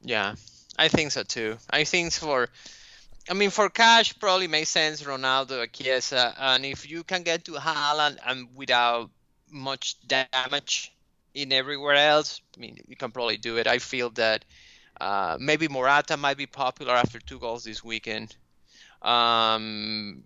Yeah, 0.03 0.34
I 0.80 0.88
think 0.88 1.12
so 1.12 1.22
too. 1.24 1.58
I 1.70 1.84
think 1.84 2.12
for, 2.13 2.50
I 3.30 3.34
mean, 3.36 3.51
for 3.51 3.70
cash 3.70 4.18
probably 4.20 4.48
makes 4.48 4.70
sense. 4.70 5.03
Ronaldo, 5.03 5.72
Chiesa, 5.72 6.34
and 6.39 6.65
if 6.65 6.89
you 6.89 7.03
can 7.03 7.22
get 7.22 7.46
to 7.46 7.51
Haaland 7.53 8.18
and 8.25 8.48
without 8.56 9.12
much 9.51 9.96
damage 10.08 10.91
in 11.36 11.51
everywhere 11.53 11.96
else, 11.96 12.41
I 12.58 12.60
mean, 12.60 12.77
you 12.88 12.96
can 12.96 13.12
probably 13.12 13.38
do 13.38 13.58
it. 13.58 13.68
I 13.68 13.77
feel 13.77 14.10
that 14.12 14.44
uh, 15.01 15.38
maybe 15.39 15.67
Morata 15.67 16.17
might 16.17 16.38
be 16.38 16.48
popular 16.48 16.93
after 16.93 17.20
two 17.20 17.39
goals 17.39 17.63
this 17.63 17.84
weekend. 17.84 18.36
Um, 19.01 20.24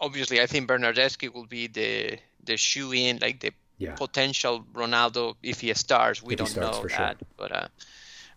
obviously, 0.00 0.40
I 0.40 0.46
think 0.46 0.68
Bernardeschi 0.68 1.32
will 1.32 1.46
be 1.46 1.66
the 1.68 2.18
the 2.44 2.56
shoe 2.56 2.92
in, 2.92 3.18
like 3.18 3.40
the 3.40 3.52
yeah 3.78 3.96
potential 3.96 4.64
Ronaldo 4.72 5.36
if 5.42 5.60
he 5.60 5.72
starts. 5.74 6.22
We 6.22 6.34
If 6.34 6.38
don't 6.38 6.48
starts, 6.48 6.78
know 6.78 6.82
for 6.82 6.88
sure. 6.88 7.10
that, 7.10 7.18
but 7.36 7.52
uh, 7.52 7.68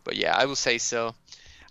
but 0.04 0.16
yeah, 0.16 0.36
I 0.36 0.46
would 0.46 0.58
say 0.58 0.78
so. 0.80 1.16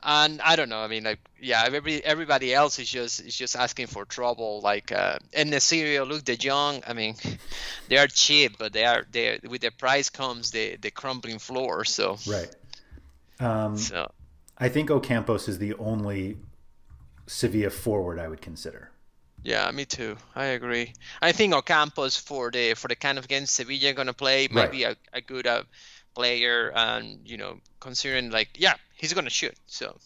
And 0.02 0.40
I 0.43 0.57
don't 0.57 0.69
know. 0.69 0.81
I 0.81 0.88
mean, 0.88 1.05
like, 1.05 1.21
yeah, 1.40 1.64
every 1.67 2.05
everybody 2.05 2.55
else 2.55 2.78
is 2.78 2.88
just 2.88 3.21
is 3.21 3.37
just 3.37 3.57
asking 3.57 3.88
for 3.88 4.05
trouble. 4.05 4.61
Like, 4.62 4.93
uh, 4.93 5.19
in 5.33 5.50
the 5.50 5.61
serial, 5.61 6.07
Luuk, 6.07 6.25
De 6.25 6.37
Jong. 6.37 6.83
I 6.87 6.93
mean, 6.95 7.17
they 7.88 7.97
are 7.99 8.07
cheap, 8.09 8.59
but 8.59 8.73
they 8.73 8.85
are 8.85 9.07
they 9.11 9.40
with 9.49 9.62
the 9.62 9.71
price 9.73 10.11
comes 10.11 10.50
the 10.52 10.76
the 10.76 10.90
crumbling 10.90 11.38
floor. 11.38 11.85
So 11.85 12.19
right 12.26 12.55
um 13.40 13.76
so 13.76 14.11
I 14.59 14.68
think 14.68 14.90
Ocampos 14.90 15.49
is 15.49 15.59
the 15.59 15.75
only 15.75 16.38
Sevilla 17.26 17.71
forward 17.71 18.18
I 18.18 18.26
would 18.28 18.40
consider. 18.40 18.90
yeah, 19.45 19.71
me 19.71 19.85
too. 19.85 20.16
I 20.35 20.47
agree. 20.47 20.92
I 21.23 21.30
think 21.33 21.54
Ocampos 21.54 22.18
for 22.21 22.50
the 22.50 22.75
for 22.75 22.88
the 22.88 22.97
kind 22.97 23.18
of 23.18 23.28
game 23.28 23.47
Sevilla 23.47 23.92
gonna 23.92 24.12
play 24.14 24.49
might 24.50 24.62
Right. 24.62 24.71
be 24.73 24.83
a, 24.85 24.97
a 25.12 25.21
good 25.21 25.47
uh, 25.47 25.62
player, 26.14 26.73
and 26.75 27.21
you 27.25 27.37
know, 27.37 27.61
considering 27.80 28.30
like 28.30 28.49
yeah, 28.57 28.75
he's 28.97 29.12
gonna 29.12 29.30
shoot. 29.30 29.54
So 29.66 29.97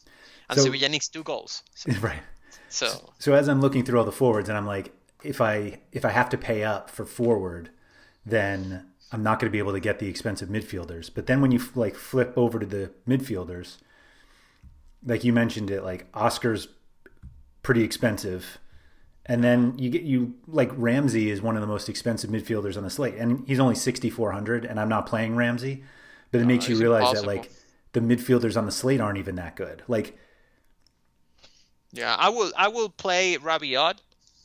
and 0.51 0.59
So- 0.59 0.65
Sevilla 0.67 0.89
needs 0.89 1.09
two 1.09 1.23
goals. 1.23 1.63
So, 1.75 1.93
right. 2.01 2.23
so 2.69 3.13
So 3.19 3.33
as 3.33 3.49
I'm 3.49 3.61
looking 3.61 3.85
through 3.85 3.99
all 4.01 4.05
the 4.05 4.13
forwards 4.13 4.49
and 4.51 4.59
I'm 4.59 4.67
like 4.67 4.93
if 5.25 5.41
I 5.41 5.81
if 5.93 6.05
I 6.05 6.11
have 6.11 6.29
to 6.31 6.37
pay 6.39 6.65
up 6.65 6.91
for 6.91 7.07
forward 7.07 7.71
then 8.27 8.87
I'm 9.13 9.23
not 9.23 9.39
going 9.39 9.51
to 9.51 9.53
be 9.53 9.59
able 9.59 9.73
to 9.73 9.81
get 9.81 9.99
the 9.99 10.09
expensive 10.09 10.49
midfielders. 10.49 11.11
But 11.15 11.27
then 11.27 11.41
when 11.41 11.53
you 11.53 11.61
like 11.75 11.95
flip 11.95 12.33
over 12.37 12.59
to 12.59 12.67
the 12.67 12.91
midfielders 13.09 13.77
like 15.05 15.25
you 15.25 15.33
mentioned 15.33 15.71
it 15.71 15.83
like 15.83 16.07
Oscar's 16.15 16.69
pretty 17.63 17.83
expensive. 17.83 18.59
And 19.27 19.43
then 19.43 19.79
you 19.79 19.89
get 19.91 20.03
you 20.03 20.35
like 20.49 20.71
Ramsey 20.75 21.31
is 21.31 21.41
one 21.41 21.57
of 21.57 21.61
the 21.61 21.67
most 21.67 21.89
expensive 21.89 22.31
midfielders 22.31 22.77
on 22.77 22.83
the 22.83 22.91
slate, 22.91 23.15
and 23.15 23.47
he's 23.47 23.61
only 23.61 23.77
sixty 23.77 24.11
four 24.11 24.33
hundred. 24.33 24.65
And 24.65 24.81
I'm 24.81 24.89
not 24.89 25.07
playing 25.07 25.37
Ramsey, 25.37 25.85
but 26.33 26.41
it 26.41 26.47
makes 26.47 26.69
you 26.69 26.77
realize 26.77 27.03
impossible. 27.03 27.23
that 27.23 27.27
like 27.27 27.51
the 27.93 28.01
midfielders 28.01 28.57
on 28.57 28.67
the 28.67 28.73
slate 28.73 29.01
aren't 29.01 29.19
even 29.19 29.37
that 29.37 29.55
good. 29.55 29.83
Like 29.87 30.19
yeah, 31.93 32.17
I 32.19 32.31
will 32.31 32.53
I 32.57 32.69
will 32.69 32.89
play 32.89 33.37
Rabiot 33.37 33.99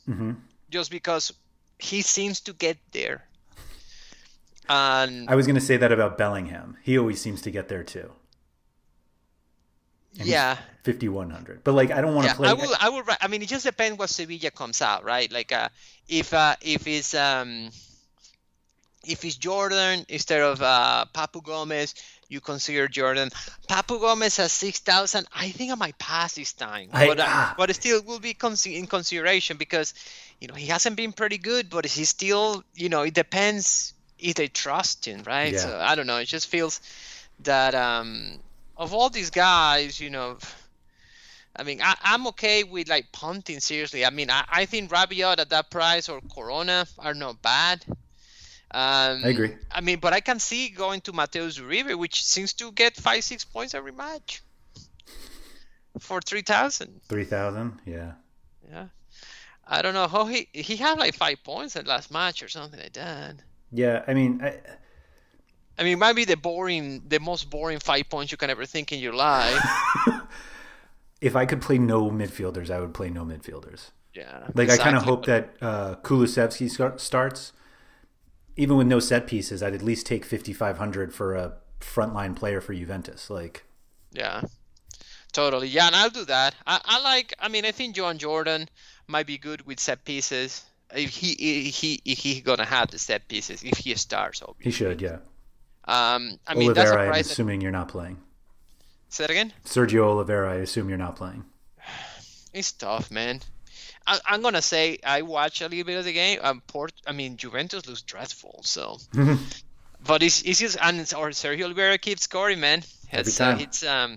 Mm-hmm. 0.08 0.32
just 0.70 0.90
because 0.90 1.32
he 1.78 2.00
seems 2.00 2.40
to 2.40 2.54
get 2.54 2.78
there. 2.92 3.27
I 4.68 5.34
was 5.34 5.46
going 5.46 5.56
to 5.56 5.60
say 5.60 5.76
that 5.76 5.92
about 5.92 6.18
Bellingham. 6.18 6.76
He 6.82 6.98
always 6.98 7.20
seems 7.20 7.42
to 7.42 7.50
get 7.50 7.68
there 7.68 7.84
too. 7.84 8.12
And 10.18 10.26
yeah, 10.26 10.56
5100. 10.84 11.62
But 11.62 11.72
like 11.72 11.90
I 11.90 12.00
don't 12.00 12.14
want 12.14 12.26
to 12.26 12.30
yeah, 12.32 12.36
play 12.36 12.48
I 12.48 12.52
will. 12.54 12.74
I 12.80 12.88
will. 12.88 13.02
I 13.20 13.28
mean, 13.28 13.42
it 13.42 13.48
just 13.48 13.64
depends 13.64 13.98
what 13.98 14.10
Sevilla 14.10 14.50
comes 14.50 14.82
out, 14.82 15.04
right? 15.04 15.30
Like, 15.30 15.52
uh, 15.52 15.68
if 16.08 16.34
uh, 16.34 16.56
if 16.60 16.86
it's 16.88 17.14
um, 17.14 17.70
if 19.06 19.24
it's 19.24 19.36
Jordan 19.36 20.04
instead 20.08 20.40
of 20.40 20.60
uh, 20.60 21.04
Papu 21.14 21.42
Gomez, 21.42 21.94
you 22.28 22.40
consider 22.40 22.88
Jordan. 22.88 23.30
Papu 23.68 24.00
Gomez 24.00 24.38
has 24.38 24.50
six 24.50 24.80
thousand. 24.80 25.26
I 25.32 25.50
think 25.50 25.70
I 25.70 25.76
might 25.76 25.98
pass 25.98 26.34
this 26.34 26.52
time, 26.52 26.88
I- 26.92 27.06
but 27.06 27.20
uh, 27.20 27.24
ah. 27.26 27.54
but 27.56 27.70
it 27.70 27.74
still 27.74 28.02
will 28.02 28.20
be 28.20 28.34
con- 28.34 28.56
in 28.66 28.86
consideration 28.86 29.56
because 29.56 29.94
you 30.40 30.48
know 30.48 30.54
he 30.54 30.66
hasn't 30.66 30.96
been 30.96 31.12
pretty 31.12 31.38
good, 31.38 31.70
but 31.70 31.86
he's 31.86 32.08
still 32.08 32.64
you 32.74 32.88
know 32.88 33.02
it 33.02 33.14
depends 33.14 33.94
if 34.18 34.34
they 34.34 34.48
trust 34.48 35.06
him, 35.06 35.22
right? 35.26 35.52
Yeah. 35.52 35.58
So 35.58 35.78
I 35.78 35.94
don't 35.94 36.06
know. 36.06 36.18
It 36.18 36.26
just 36.26 36.48
feels 36.48 36.80
that 37.40 37.74
um, 37.74 38.38
of 38.76 38.94
all 38.94 39.10
these 39.10 39.30
guys, 39.30 40.00
you 40.00 40.10
know. 40.10 40.38
I 41.56 41.64
mean, 41.64 41.80
I, 41.82 41.96
I'm 42.02 42.28
okay 42.28 42.62
with 42.62 42.88
like 42.88 43.10
punting 43.10 43.58
seriously. 43.58 44.04
I 44.04 44.10
mean, 44.10 44.30
I, 44.30 44.44
I 44.48 44.64
think 44.66 44.90
Rabiot 44.90 45.40
at 45.40 45.50
that 45.50 45.70
price 45.70 46.08
or 46.08 46.20
Corona 46.32 46.86
are 46.98 47.14
not 47.14 47.42
bad. 47.42 47.84
Um, 48.70 49.24
I 49.24 49.28
agree. 49.28 49.56
I 49.72 49.80
mean, 49.80 49.98
but 49.98 50.12
I 50.12 50.20
can 50.20 50.38
see 50.38 50.68
going 50.68 51.00
to 51.02 51.12
Mateus 51.12 51.58
Uribe, 51.58 51.98
which 51.98 52.22
seems 52.22 52.52
to 52.54 52.70
get 52.70 52.94
five, 52.96 53.24
six 53.24 53.44
points 53.44 53.74
every 53.74 53.92
match 53.92 54.42
for 55.98 56.20
three 56.20 56.42
thousand. 56.42 57.00
3000. 57.08 57.80
Yeah. 57.86 58.12
Yeah, 58.70 58.88
I 59.66 59.82
don't 59.82 59.94
know 59.94 60.08
how 60.08 60.26
he 60.26 60.48
he 60.52 60.76
had 60.76 60.98
like 60.98 61.14
five 61.14 61.42
points 61.42 61.76
at 61.76 61.86
last 61.86 62.10
match 62.10 62.42
or 62.42 62.48
something 62.48 62.78
like 62.78 62.92
that. 62.94 63.36
Yeah, 63.72 64.04
I 64.06 64.14
mean 64.14 64.40
I, 64.42 64.58
I 65.78 65.84
mean, 65.84 65.92
it 65.92 65.98
might 65.98 66.16
be 66.16 66.24
the 66.24 66.36
boring, 66.36 67.02
the 67.06 67.20
most 67.20 67.50
boring 67.50 67.78
five 67.78 68.08
points 68.08 68.32
you 68.32 68.38
can 68.38 68.50
ever 68.50 68.66
think 68.66 68.90
in 68.90 68.98
your 68.98 69.12
life. 69.12 69.62
if 71.20 71.36
I 71.36 71.46
could 71.46 71.62
play 71.62 71.78
no 71.78 72.10
midfielders, 72.10 72.68
I 72.68 72.80
would 72.80 72.92
play 72.92 73.10
no 73.10 73.24
midfielders. 73.24 73.90
Yeah, 74.14 74.48
Like 74.54 74.70
I 74.70 74.76
kind 74.76 74.96
of 74.96 75.04
hope 75.04 75.26
that 75.26 75.54
uh, 75.60 75.94
Kulusevski 76.02 76.98
starts, 76.98 77.52
even 78.56 78.76
with 78.76 78.88
no 78.88 78.98
set 78.98 79.28
pieces. 79.28 79.62
I'd 79.62 79.74
at 79.74 79.82
least 79.82 80.06
take 80.06 80.24
fifty 80.24 80.52
five 80.52 80.78
hundred 80.78 81.14
for 81.14 81.36
a 81.36 81.52
frontline 81.78 82.34
player 82.34 82.60
for 82.60 82.74
Juventus. 82.74 83.30
Like 83.30 83.64
Yeah, 84.10 84.42
totally. 85.32 85.68
Yeah, 85.68 85.86
and 85.86 85.94
I'll 85.94 86.10
do 86.10 86.24
that. 86.24 86.56
I, 86.66 86.80
I 86.84 87.00
like. 87.00 87.32
I 87.38 87.48
mean, 87.48 87.64
I 87.64 87.70
think 87.70 87.94
John 87.94 88.18
Jordan 88.18 88.68
might 89.06 89.26
be 89.26 89.38
good 89.38 89.64
with 89.66 89.78
set 89.78 90.04
pieces. 90.04 90.64
If 90.94 91.10
he 91.10 91.32
if 91.66 91.74
he 91.74 92.00
if 92.04 92.18
he 92.18 92.40
gonna 92.40 92.64
have 92.64 92.90
the 92.90 92.98
set 92.98 93.28
pieces 93.28 93.62
if 93.62 93.78
he 93.78 93.94
starts. 93.94 94.42
Obviously. 94.42 94.64
he 94.64 94.70
should, 94.70 95.02
yeah. 95.02 95.18
Um, 95.84 96.38
I 96.46 96.54
mean 96.54 96.72
that's 96.72 96.90
a 96.90 96.94
Oliveira, 96.94 97.02
I'm 97.02 97.08
price. 97.08 97.26
That, 97.26 97.32
assuming 97.32 97.60
you're 97.60 97.70
not 97.70 97.88
playing. 97.88 98.18
say 99.08 99.24
that 99.24 99.30
again. 99.30 99.52
Sergio 99.64 100.04
Oliveira, 100.04 100.52
I 100.52 100.56
assume 100.56 100.88
you're 100.88 100.98
not 100.98 101.16
playing. 101.16 101.44
It's 102.54 102.72
tough, 102.72 103.10
man. 103.10 103.42
I, 104.06 104.18
I'm 104.26 104.40
gonna 104.40 104.62
say 104.62 104.98
I 105.04 105.22
watch 105.22 105.60
a 105.60 105.68
little 105.68 105.84
bit 105.84 105.98
of 105.98 106.06
the 106.06 106.14
game. 106.14 106.40
Um, 106.42 106.62
Port. 106.66 106.92
I 107.06 107.12
mean, 107.12 107.36
Juventus 107.36 107.86
looks 107.86 108.00
dreadful. 108.00 108.60
So, 108.64 108.98
but 110.04 110.22
it's, 110.22 110.42
it's 110.42 110.58
just 110.58 110.78
and 110.80 110.98
it's, 110.98 111.12
or 111.12 111.28
Sergio 111.28 111.64
Oliveira 111.64 111.98
keeps 111.98 112.22
scoring, 112.22 112.58
man. 112.58 112.82
It's, 113.12 113.38
uh, 113.38 113.58
it's 113.60 113.84
um, 113.84 114.16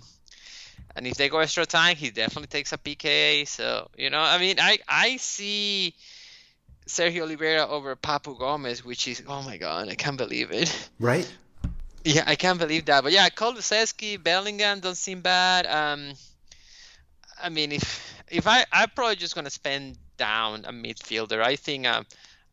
and 0.95 1.05
if 1.05 1.15
they 1.15 1.29
go 1.29 1.39
extra 1.39 1.65
time, 1.65 1.97
he 1.97 2.09
definitely 2.09 2.47
takes 2.47 2.71
a 2.71 2.77
PKA. 2.77 3.47
So 3.47 3.89
you 3.97 4.09
know, 4.09 4.21
I 4.21 4.37
mean, 4.37 4.57
I 4.59 4.79
I 4.87 5.17
see 5.17 5.93
Sergio 6.91 7.21
Oliveira 7.23 7.67
over 7.67 7.95
Papu 7.95 8.37
Gomez, 8.37 8.83
which 8.83 9.07
is 9.07 9.23
oh 9.27 9.41
my 9.43 9.57
god, 9.57 9.89
I 9.89 9.95
can't 9.95 10.17
believe 10.17 10.51
it. 10.51 10.89
Right. 10.99 11.29
Yeah, 12.03 12.23
I 12.25 12.35
can't 12.35 12.59
believe 12.59 12.85
that. 12.85 13.03
But 13.03 13.11
yeah, 13.13 13.29
Kulusevski, 13.29 14.21
Bellingham 14.21 14.79
don't 14.79 14.97
seem 14.97 15.21
bad. 15.21 15.67
Um, 15.67 16.13
I 17.41 17.49
mean, 17.49 17.71
if 17.71 18.23
if 18.29 18.45
I 18.45 18.65
I'm 18.71 18.89
probably 18.89 19.15
just 19.15 19.35
gonna 19.35 19.49
spend 19.49 19.97
down 20.17 20.65
a 20.65 20.71
midfielder. 20.71 21.41
I 21.41 21.55
think 21.55 21.87
uh, 21.87 22.03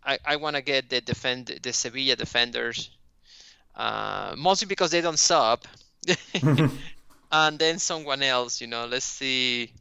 I 0.04 0.18
I 0.25 0.37
want 0.37 0.57
to 0.57 0.62
get 0.62 0.88
the 0.88 1.00
defend 1.00 1.47
the 1.62 1.73
Sevilla 1.73 2.16
defenders, 2.16 2.90
uh, 3.76 4.35
mostly 4.38 4.66
because 4.66 4.90
they 4.90 5.02
don't 5.02 5.18
sub, 5.18 5.61
and 7.33 7.59
then 7.59 7.78
someone 7.78 8.23
else. 8.23 8.61
You 8.61 8.68
know, 8.68 8.87
let's 8.87 9.04
see. 9.04 9.73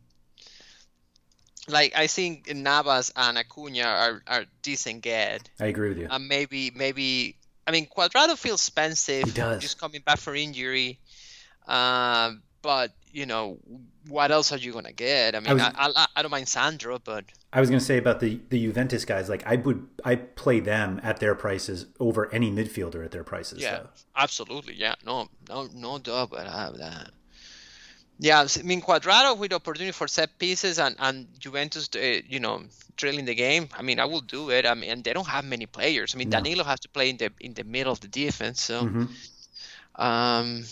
Like 1.68 1.94
I 1.96 2.08
think 2.08 2.54
Navas 2.54 3.12
and 3.16 3.38
Acuna 3.38 3.82
are, 3.84 4.24
are 4.28 4.46
decent 4.62 5.02
get. 5.02 5.50
I 5.60 5.66
agree 5.66 5.90
with 5.90 5.98
you. 5.98 6.08
And 6.10 6.28
maybe 6.28 6.72
maybe 6.76 7.36
I 7.68 7.72
mean 7.72 7.88
Cuadrado 7.88 8.38
feels 8.38 8.62
expensive. 8.62 9.26
He 9.26 9.32
does. 9.32 9.62
Just 9.62 9.80
coming 9.80 10.02
back 10.02 10.20
for 10.20 10.34
injury. 10.36 11.00
Uh, 11.68 12.32
but 12.62 12.92
you 13.12 13.26
know 13.26 13.58
what 14.08 14.32
else 14.32 14.52
are 14.54 14.58
you 14.58 14.72
gonna 14.72 14.94
get? 14.94 15.36
I 15.36 15.40
mean, 15.40 15.50
I, 15.50 15.54
was- 15.54 15.64
I, 15.64 15.92
I, 15.96 16.08
I 16.16 16.22
don't 16.22 16.32
mind 16.32 16.48
Sandro, 16.48 17.00
but 17.00 17.26
I 17.52 17.60
was 17.60 17.70
going 17.70 17.80
to 17.80 17.86
say 17.86 17.98
about 17.98 18.20
the 18.20 18.40
the 18.50 18.60
Juventus 18.62 19.04
guys. 19.06 19.30
Like 19.30 19.46
I 19.48 19.56
would, 19.56 19.88
I 20.04 20.16
play 20.16 20.60
them 20.60 21.00
at 21.02 21.20
their 21.20 21.34
prices 21.34 21.88
over 22.00 22.32
any 22.34 22.52
midfielder 22.52 23.04
at 23.04 23.12
their 23.12 23.24
prices. 23.24 23.62
yeah, 23.62 23.80
though. 23.80 23.90
absolutely, 24.16 24.76
yeah, 24.76 24.96
no, 25.06 25.28
no, 25.50 25.68
no 25.74 25.98
doubt 25.98 26.30
about 26.34 26.78
that. 26.78 27.12
Yeah, 28.20 28.48
I 28.60 28.62
mean 28.64 28.82
Cuadrado 28.82 29.38
with 29.38 29.54
opportunity 29.54 29.92
for 29.92 30.08
set 30.08 30.38
pieces 30.40 30.80
and 30.80 30.96
and 31.00 31.28
Juventus, 31.40 31.88
uh, 31.96 32.22
you 32.28 32.40
know, 32.40 32.64
drilling 32.96 33.26
the 33.26 33.36
game. 33.36 33.70
I 33.78 33.84
mean, 33.84 34.00
I 34.00 34.06
will 34.06 34.22
do 34.22 34.50
it. 34.50 34.66
I 34.66 34.74
mean, 34.74 34.90
and 34.90 35.04
they 35.04 35.14
don't 35.14 35.28
have 35.28 35.46
many 35.46 35.68
players. 35.68 36.16
I 36.16 36.18
mean, 36.18 36.30
No. 36.30 36.38
Danilo 36.38 36.64
has 36.64 36.80
to 36.82 36.90
play 36.90 37.10
in 37.10 37.18
the 37.18 37.32
in 37.40 37.54
the 37.54 37.64
middle 37.64 37.92
of 37.92 38.00
the 38.00 38.08
defense, 38.08 38.62
so. 38.62 38.82
Mhm. 38.86 39.08
Um, 39.96 40.66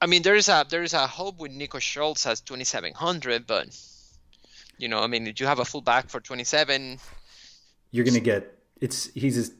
I 0.00 0.06
mean, 0.06 0.22
there 0.22 0.34
is 0.36 0.48
a 0.48 0.66
there 0.68 0.82
is 0.82 0.92
a 0.92 1.06
hope 1.06 1.38
with 1.38 1.52
Nico 1.52 1.78
Schulz 1.78 2.26
as 2.26 2.40
2700, 2.42 3.46
but 3.46 3.68
you 4.76 4.88
know, 4.88 5.00
I 5.00 5.06
mean, 5.06 5.26
if 5.26 5.40
you 5.40 5.46
have 5.46 5.60
a 5.60 5.64
fullback 5.64 6.10
for 6.10 6.20
27, 6.20 6.98
You're 7.90 8.04
to 8.04 8.20
get 8.20 8.58
it's 8.80 9.08
he's 9.14 9.50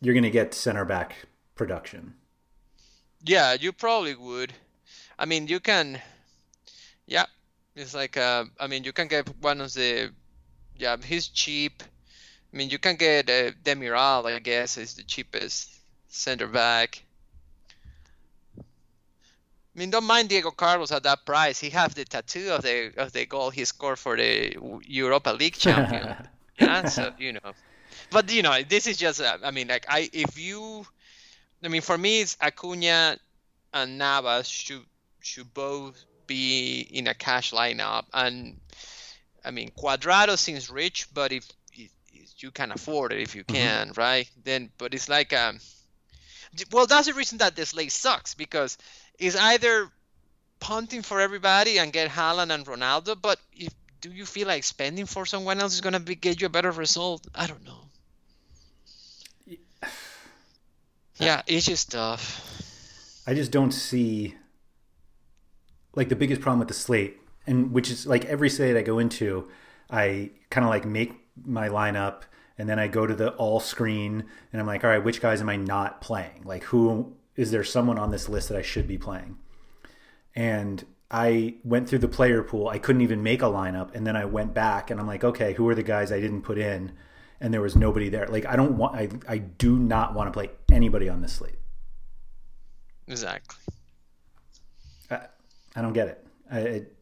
you're 0.00 0.14
going 0.14 0.24
to 0.24 0.30
get 0.30 0.54
center 0.54 0.84
back 0.84 1.16
production. 1.56 2.14
yeah, 3.24 3.52
you 3.52 3.72
probably 3.72 4.14
would. 4.14 4.52
I 5.18 5.26
mean, 5.26 5.46
you 5.46 5.60
can, 5.60 6.00
yeah, 7.06 7.26
it's 7.74 7.94
like 7.94 8.16
uh, 8.16 8.44
I 8.58 8.66
mean, 8.66 8.84
you 8.84 8.92
can 8.92 9.08
get 9.08 9.28
one 9.40 9.60
of 9.60 9.72
the, 9.74 10.12
yeah, 10.76 10.96
he's 11.04 11.28
cheap. 11.28 11.82
I 12.52 12.56
mean, 12.56 12.70
you 12.70 12.78
can 12.78 12.96
get 12.96 13.30
uh, 13.30 13.52
Demiral, 13.64 14.26
I 14.26 14.38
guess, 14.38 14.76
is 14.76 14.94
the 14.94 15.02
cheapest 15.02 15.70
center 16.08 16.46
back. 16.46 17.02
I 19.74 19.78
mean, 19.78 19.90
don't 19.90 20.04
mind 20.04 20.28
Diego 20.28 20.50
Carlos 20.50 20.92
at 20.92 21.02
that 21.04 21.24
price. 21.24 21.58
He 21.58 21.70
has 21.70 21.94
the 21.94 22.04
tattoo 22.04 22.50
of 22.50 22.62
the 22.62 22.92
of 22.98 23.12
the 23.12 23.24
goal 23.24 23.48
he 23.48 23.64
scored 23.64 23.98
for 23.98 24.16
the 24.16 24.54
Europa 24.84 25.30
League 25.30 25.54
champion. 25.58 26.14
yeah, 26.58 26.84
so 26.84 27.10
you 27.16 27.32
know, 27.32 27.52
but 28.10 28.30
you 28.30 28.42
know, 28.42 28.62
this 28.62 28.86
is 28.86 28.98
just. 28.98 29.20
uh, 29.22 29.38
I 29.42 29.50
mean, 29.50 29.68
like 29.68 29.86
I, 29.88 30.10
if 30.12 30.38
you, 30.38 30.86
I 31.64 31.68
mean, 31.68 31.80
for 31.80 31.96
me, 31.96 32.20
it's 32.20 32.36
Acuna 32.40 33.16
and 33.72 33.96
Navas 33.96 34.46
should 34.46 34.84
should 35.20 35.52
both 35.54 36.04
be 36.32 36.80
in 36.80 37.06
a 37.06 37.14
cash 37.14 37.52
lineup, 37.52 38.04
and 38.12 38.58
I 39.44 39.50
mean, 39.50 39.70
Cuadrado 39.76 40.38
seems 40.38 40.70
rich, 40.70 41.08
but 41.12 41.32
if, 41.32 41.46
if, 41.74 41.90
you 42.38 42.50
can 42.50 42.72
afford 42.72 43.12
it, 43.12 43.20
if 43.20 43.34
you 43.34 43.44
can, 43.44 43.92
right? 43.96 44.28
Then, 44.42 44.70
but 44.78 44.94
it's 44.94 45.08
like 45.08 45.32
um, 45.32 45.60
well, 46.70 46.86
that's 46.86 47.06
the 47.06 47.14
reason 47.14 47.38
that 47.38 47.54
this 47.54 47.70
slate 47.70 47.92
sucks 47.92 48.34
because 48.34 48.78
it's 49.18 49.36
either 49.36 49.90
punting 50.58 51.02
for 51.02 51.20
everybody 51.20 51.78
and 51.78 51.92
get 51.92 52.10
Haaland 52.10 52.50
and 52.50 52.64
Ronaldo, 52.66 53.20
but 53.20 53.38
if 53.52 53.72
do 54.00 54.10
you 54.10 54.26
feel 54.26 54.48
like 54.48 54.64
spending 54.64 55.06
for 55.06 55.24
someone 55.26 55.60
else 55.60 55.74
is 55.74 55.80
gonna 55.80 56.00
be, 56.00 56.14
get 56.14 56.40
you 56.40 56.46
a 56.46 56.50
better 56.50 56.72
result? 56.72 57.26
I 57.34 57.46
don't 57.46 57.64
know. 57.64 57.80
Yeah, 61.16 61.42
it's 61.46 61.66
just 61.66 61.92
tough. 61.92 62.24
I 63.28 63.34
just 63.34 63.52
don't 63.52 63.70
see 63.70 64.34
like 65.94 66.08
the 66.08 66.16
biggest 66.16 66.40
problem 66.40 66.58
with 66.58 66.68
the 66.68 66.74
slate, 66.74 67.18
and 67.46 67.72
which 67.72 67.90
is 67.90 68.06
like 68.06 68.24
every 68.26 68.48
slate 68.48 68.76
I 68.76 68.82
go 68.82 68.98
into, 68.98 69.48
I 69.90 70.30
kind 70.50 70.64
of 70.64 70.70
like 70.70 70.84
make 70.84 71.14
my 71.44 71.68
lineup 71.68 72.22
and 72.58 72.68
then 72.68 72.78
I 72.78 72.86
go 72.86 73.06
to 73.06 73.14
the 73.14 73.30
all 73.32 73.60
screen 73.60 74.24
and 74.52 74.60
I'm 74.60 74.66
like, 74.66 74.84
all 74.84 74.90
right, 74.90 75.02
which 75.02 75.20
guys 75.20 75.40
am 75.40 75.48
I 75.48 75.56
not 75.56 76.00
playing? 76.00 76.42
Like, 76.44 76.64
who 76.64 77.16
is 77.36 77.50
there 77.50 77.64
someone 77.64 77.98
on 77.98 78.10
this 78.10 78.28
list 78.28 78.48
that 78.48 78.58
I 78.58 78.62
should 78.62 78.86
be 78.86 78.98
playing? 78.98 79.38
And 80.34 80.84
I 81.10 81.56
went 81.64 81.88
through 81.88 82.00
the 82.00 82.08
player 82.08 82.42
pool. 82.42 82.68
I 82.68 82.78
couldn't 82.78 83.02
even 83.02 83.22
make 83.22 83.42
a 83.42 83.46
lineup, 83.46 83.94
and 83.94 84.06
then 84.06 84.16
I 84.16 84.24
went 84.24 84.54
back 84.54 84.90
and 84.90 84.98
I'm 84.98 85.06
like, 85.06 85.24
okay, 85.24 85.52
who 85.52 85.68
are 85.68 85.74
the 85.74 85.82
guys 85.82 86.12
I 86.12 86.20
didn't 86.20 86.42
put 86.42 86.58
in? 86.58 86.92
And 87.40 87.52
there 87.52 87.60
was 87.60 87.76
nobody 87.76 88.08
there. 88.08 88.26
Like, 88.28 88.46
I 88.46 88.56
don't 88.56 88.78
want, 88.78 88.94
I, 88.94 89.08
I 89.28 89.38
do 89.38 89.76
not 89.76 90.14
want 90.14 90.28
to 90.28 90.32
play 90.32 90.50
anybody 90.70 91.08
on 91.08 91.20
this 91.20 91.32
slate. 91.32 91.58
Exactly. 93.08 93.56
I, 95.74 95.82
don't 95.82 95.92
get 95.92 96.08
it. 96.08 96.26
I, 96.50 96.58
it 96.60 96.96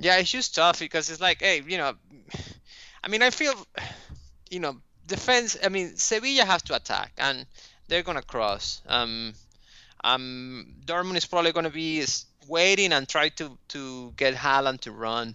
Yeah, 0.00 0.18
it's 0.18 0.30
just 0.30 0.54
tough 0.54 0.78
because 0.78 1.10
it's 1.10 1.20
like, 1.20 1.40
hey, 1.40 1.62
you 1.66 1.78
know, 1.78 1.94
I 3.04 3.08
mean, 3.08 3.22
I 3.22 3.30
feel, 3.30 3.54
you 4.50 4.60
know, 4.60 4.76
defense. 5.06 5.56
I 5.62 5.68
mean, 5.68 5.96
Sevilla 5.96 6.44
has 6.44 6.62
to 6.64 6.76
attack, 6.76 7.12
and 7.18 7.46
they're 7.88 8.02
gonna 8.02 8.22
cross. 8.22 8.80
Um, 8.86 9.34
um, 10.04 10.74
Dortmund 10.84 11.16
is 11.16 11.26
probably 11.26 11.52
gonna 11.52 11.70
be 11.70 12.04
waiting 12.48 12.92
and 12.92 13.08
try 13.08 13.28
to 13.30 13.58
to 13.68 14.12
get 14.16 14.34
Haaland 14.34 14.80
to 14.80 14.92
run. 14.92 15.34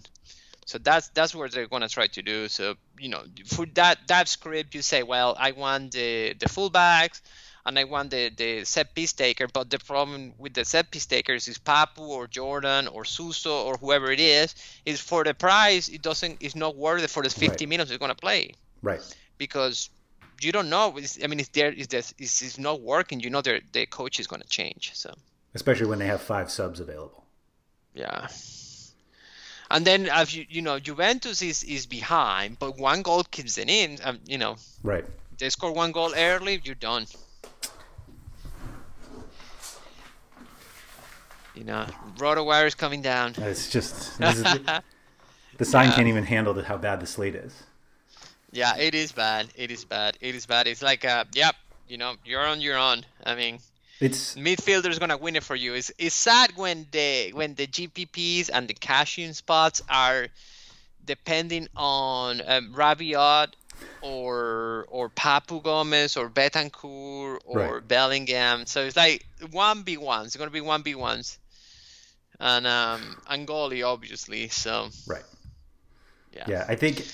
So 0.66 0.78
that's 0.78 1.08
that's 1.08 1.34
what 1.34 1.52
they're 1.52 1.66
gonna 1.68 1.88
try 1.88 2.08
to 2.08 2.22
do. 2.22 2.48
So 2.48 2.74
you 2.98 3.08
know, 3.08 3.22
for 3.46 3.66
that 3.74 4.06
that 4.08 4.28
script, 4.28 4.74
you 4.74 4.82
say, 4.82 5.02
well, 5.02 5.36
I 5.38 5.52
want 5.52 5.92
the 5.92 6.34
the 6.34 6.46
fullbacks. 6.46 7.20
And 7.68 7.78
I 7.78 7.84
want 7.84 8.10
the, 8.10 8.30
the 8.30 8.64
set 8.64 8.94
piece 8.94 9.12
taker, 9.12 9.46
but 9.46 9.68
the 9.68 9.78
problem 9.78 10.32
with 10.38 10.54
the 10.54 10.64
set 10.64 10.90
piece 10.90 11.04
takers 11.04 11.48
is 11.48 11.58
Papu 11.58 11.98
or 12.00 12.26
Jordan 12.26 12.88
or 12.88 13.04
Suso 13.04 13.62
or 13.66 13.76
whoever 13.76 14.10
it 14.10 14.20
is, 14.20 14.54
is 14.86 15.00
for 15.02 15.22
the 15.22 15.34
price 15.34 15.88
it 15.88 16.00
doesn't 16.00 16.38
it's 16.40 16.56
not 16.56 16.76
worth 16.76 17.02
it 17.04 17.10
for 17.10 17.22
the 17.22 17.28
50 17.28 17.46
Right. 17.48 17.68
minutes 17.68 17.90
it's 17.90 17.98
gonna 18.00 18.14
play 18.14 18.54
right. 18.82 19.02
because 19.36 19.90
you 20.40 20.50
don't 20.50 20.70
know. 20.70 20.96
It's, 20.96 21.18
I 21.22 21.26
mean, 21.26 21.40
if 21.40 21.52
there 21.52 21.70
is 21.70 21.88
this 21.88 22.14
is 22.18 22.40
it's 22.42 22.58
not 22.58 22.80
working, 22.80 23.20
you 23.20 23.28
know, 23.28 23.42
the 23.42 23.60
the 23.72 23.84
coach 23.86 24.18
is 24.18 24.26
gonna 24.26 24.44
change. 24.48 24.92
So 24.94 25.12
Especially 25.54 25.86
when 25.86 25.98
they 25.98 26.06
have 26.06 26.22
five 26.22 26.50
subs 26.50 26.80
available. 26.80 27.24
yeah. 27.94 28.28
And 29.70 29.84
then, 29.84 30.08
as 30.08 30.34
you 30.34 30.46
you 30.48 30.62
know, 30.62 30.78
Juventus 30.78 31.42
is 31.42 31.62
is 31.64 31.86
behind, 31.86 32.58
but 32.58 32.78
one 32.78 33.02
goal 33.02 33.24
keeps 33.24 33.56
them 33.56 33.68
in. 33.68 33.98
Um, 34.02 34.20
you 34.26 34.38
know, 34.38 34.56
Right. 34.82 35.04
they 35.38 35.50
score 35.50 35.72
one 35.72 35.92
goal 35.92 36.14
early, 36.16 36.60
you're 36.64 36.74
done. 36.74 37.06
You 41.58 41.64
know, 41.64 41.86
RotoWire 42.18 42.68
is 42.68 42.76
coming 42.76 43.02
down. 43.02 43.34
It's 43.36 43.68
just 43.68 44.16
this 44.18 44.38
is, 44.38 44.44
the 45.58 45.64
sign 45.64 45.90
can't 45.90 46.06
even 46.06 46.22
handle 46.22 46.54
the, 46.54 46.62
how 46.62 46.76
bad 46.78 47.00
the 47.00 47.06
slate 47.06 47.34
is. 47.34 47.52
Yeah, 48.52 48.76
it 48.76 48.94
is 48.94 49.10
bad. 49.10 49.48
It 49.56 49.72
is 49.72 49.84
bad. 49.84 50.16
It 50.20 50.36
is 50.36 50.46
bad. 50.46 50.68
It's 50.68 50.82
like, 50.82 51.04
uh, 51.04 51.24
yep, 51.34 51.56
you 51.88 51.98
know, 51.98 52.14
you're 52.24 52.46
on 52.46 52.60
your 52.60 52.78
own. 52.78 53.04
I 53.26 53.34
mean, 53.34 53.58
It's 54.00 54.36
midfielder's 54.36 55.00
gonna 55.00 55.16
win 55.16 55.34
it 55.34 55.42
for 55.42 55.56
you. 55.56 55.74
It's 55.74 55.90
it's 55.98 56.14
sad 56.14 56.52
when 56.54 56.86
the 56.92 57.32
when 57.34 57.56
the 57.56 57.66
GPPs 57.66 58.50
and 58.52 58.68
the 58.68 58.74
cash-in 58.74 59.34
spots 59.34 59.82
are 59.90 60.28
depending 61.04 61.66
on 61.74 62.40
um, 62.46 62.72
Rabiot 62.72 63.48
or 64.00 64.86
or 64.90 65.10
Papu 65.10 65.60
Gomez 65.60 66.16
or 66.16 66.30
Bentancur 66.30 67.38
or 67.44 67.58
Right. 67.58 67.88
Bellingham. 67.88 68.66
So 68.66 68.82
it's 68.82 68.96
like 68.96 69.26
one 69.50 69.82
v 69.82 69.96
ones. 69.96 70.28
It's 70.28 70.36
gonna 70.36 70.52
be 70.52 70.60
one 70.60 70.84
v 70.84 70.94
ones, 70.94 71.38
and 72.40 72.66
um 72.66 73.16
Angoli 73.30 73.82
obviously. 73.86 74.48
So 74.48 74.88
right. 75.06 75.24
yeah. 76.32 76.44
Yeah, 76.48 76.64
I 76.68 76.74
think 76.76 77.06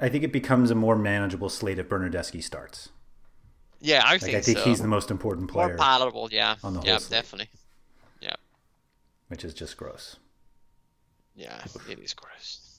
I 0.00 0.08
think 0.08 0.24
it 0.24 0.32
becomes 0.32 0.70
a 0.70 0.74
more 0.74 0.96
manageable 0.96 1.48
slate 1.48 1.78
if 1.78 1.88
Bernardeschi 1.88 2.42
starts. 2.42 2.90
Yeah, 3.80 4.02
I 4.04 4.12
Like 4.12 4.20
think, 4.22 4.36
I 4.36 4.40
think 4.40 4.58
so. 4.58 4.64
he's 4.64 4.80
the 4.80 4.88
most 4.88 5.10
important 5.10 5.50
player. 5.50 5.68
more 5.68 5.76
palatable. 5.76 6.28
Yeah, 6.30 6.56
on 6.62 6.74
the 6.74 6.80
whole 6.80 6.88
yeah, 6.88 6.98
slate. 6.98 7.10
definitely. 7.22 7.48
Yeah, 8.20 8.34
which 9.28 9.44
is 9.44 9.54
just 9.54 9.76
gross. 9.76 10.16
yeah, 11.34 11.60
it 11.88 11.98
is 11.98 12.14
gross. 12.14 12.78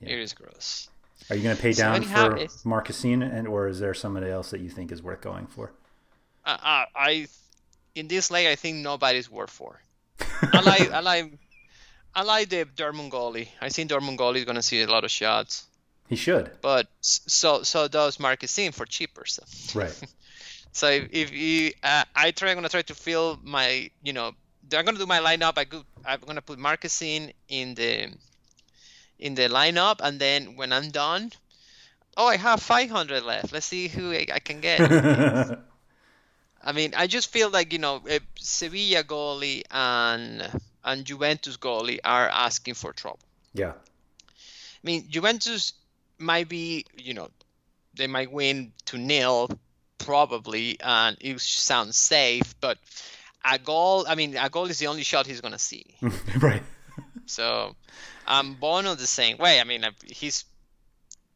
Yeah. 0.00 0.10
It 0.10 0.18
is 0.18 0.32
gross. 0.34 0.88
Are 1.30 1.36
you 1.36 1.42
going 1.44 1.54
to 1.56 1.62
pay 1.62 1.72
down 1.72 1.94
anyhow, 1.96 2.30
for 2.30 2.36
it's- 2.36 2.64
Marchesín, 2.64 3.22
and 3.22 3.46
or 3.46 3.68
is 3.68 3.78
there 3.78 3.94
somebody 3.94 4.28
else 4.28 4.50
that 4.50 4.60
you 4.60 4.68
think 4.68 4.90
is 4.90 5.00
worth 5.02 5.20
going 5.20 5.46
for? 5.46 5.72
I, 6.44 6.86
I, 6.94 7.08
I 7.08 7.26
in 7.94 8.08
this 8.08 8.30
league, 8.30 8.48
I 8.48 8.56
think 8.56 8.78
nobody's 8.78 9.30
worth 9.30 9.50
for. 9.50 9.80
I 10.42 10.60
like 10.64 10.90
I 10.90 11.00
like 11.00 11.32
I 12.14 12.22
like 12.22 12.48
the 12.48 12.64
Dortmund 12.64 13.10
goalie. 13.10 13.48
I 13.60 13.68
think 13.68 13.90
Dortmund 13.90 14.18
goalie 14.18 14.36
is 14.36 14.44
gonna 14.44 14.62
see 14.62 14.82
a 14.82 14.86
lot 14.86 15.04
of 15.04 15.10
shots. 15.10 15.66
He 16.08 16.16
should. 16.16 16.50
But 16.60 16.88
so 17.00 17.62
so 17.62 17.88
does 17.88 18.18
Marchesín 18.18 18.74
for 18.74 18.84
cheaper. 18.84 19.24
So. 19.26 19.42
Right. 19.78 19.98
so 20.72 20.88
if, 20.88 21.08
if 21.10 21.32
you, 21.32 21.72
uh, 21.82 22.04
I 22.14 22.32
try, 22.32 22.50
I'm 22.50 22.56
gonna 22.56 22.68
try 22.68 22.82
to 22.82 22.94
fill 22.94 23.38
my, 23.42 23.90
you 24.02 24.12
know, 24.12 24.32
I'm 24.74 24.84
gonna 24.84 24.98
do 24.98 25.06
my 25.06 25.20
lineup. 25.20 25.54
I 25.56 25.64
go, 25.64 25.84
I'm 26.04 26.20
gonna 26.20 26.42
put 26.42 26.58
Marchesín 26.58 27.32
in 27.48 27.74
the 27.74 28.12
in 29.18 29.34
the 29.34 29.48
lineup, 29.48 30.00
and 30.02 30.18
then 30.18 30.56
when 30.56 30.72
I'm 30.72 30.90
done, 30.90 31.32
oh, 32.16 32.26
I 32.26 32.36
have 32.36 32.60
500 32.60 33.22
left. 33.22 33.52
Let's 33.52 33.66
see 33.66 33.88
who 33.88 34.12
I, 34.12 34.26
I 34.34 34.38
can 34.40 34.60
get. 34.60 34.80
I 36.64 36.72
mean, 36.72 36.94
I 36.96 37.06
just 37.06 37.32
feel 37.32 37.50
like 37.50 37.72
you 37.72 37.78
know, 37.78 38.02
Sevilla 38.38 39.02
goalie 39.04 39.62
and 39.70 40.48
and 40.84 41.04
Juventus 41.04 41.56
goalie 41.56 41.98
are 42.04 42.28
asking 42.28 42.74
for 42.74 42.92
trouble. 42.92 43.20
Yeah. 43.54 43.72
I 43.72 44.82
mean, 44.82 45.06
Juventus 45.08 45.74
might 46.18 46.48
be, 46.48 46.86
you 46.96 47.14
know, 47.14 47.28
they 47.94 48.06
might 48.06 48.32
win 48.32 48.72
to 48.86 48.98
nil 48.98 49.50
probably, 49.98 50.78
and 50.80 51.16
it 51.20 51.40
sounds 51.40 51.96
safe, 51.96 52.54
but 52.60 52.78
a 53.44 53.58
goal, 53.58 54.04
I 54.08 54.14
mean, 54.14 54.36
a 54.36 54.48
goal 54.48 54.66
is 54.66 54.78
the 54.78 54.88
only 54.88 55.02
shot 55.02 55.26
he's 55.26 55.40
going 55.40 55.52
to 55.52 55.58
see. 55.58 55.84
right. 56.38 56.62
So, 57.26 57.76
um, 58.26 58.54
Bono 58.54 58.94
the 58.94 59.06
same 59.06 59.38
way. 59.38 59.60
I 59.60 59.64
mean, 59.64 59.84
he's 60.04 60.44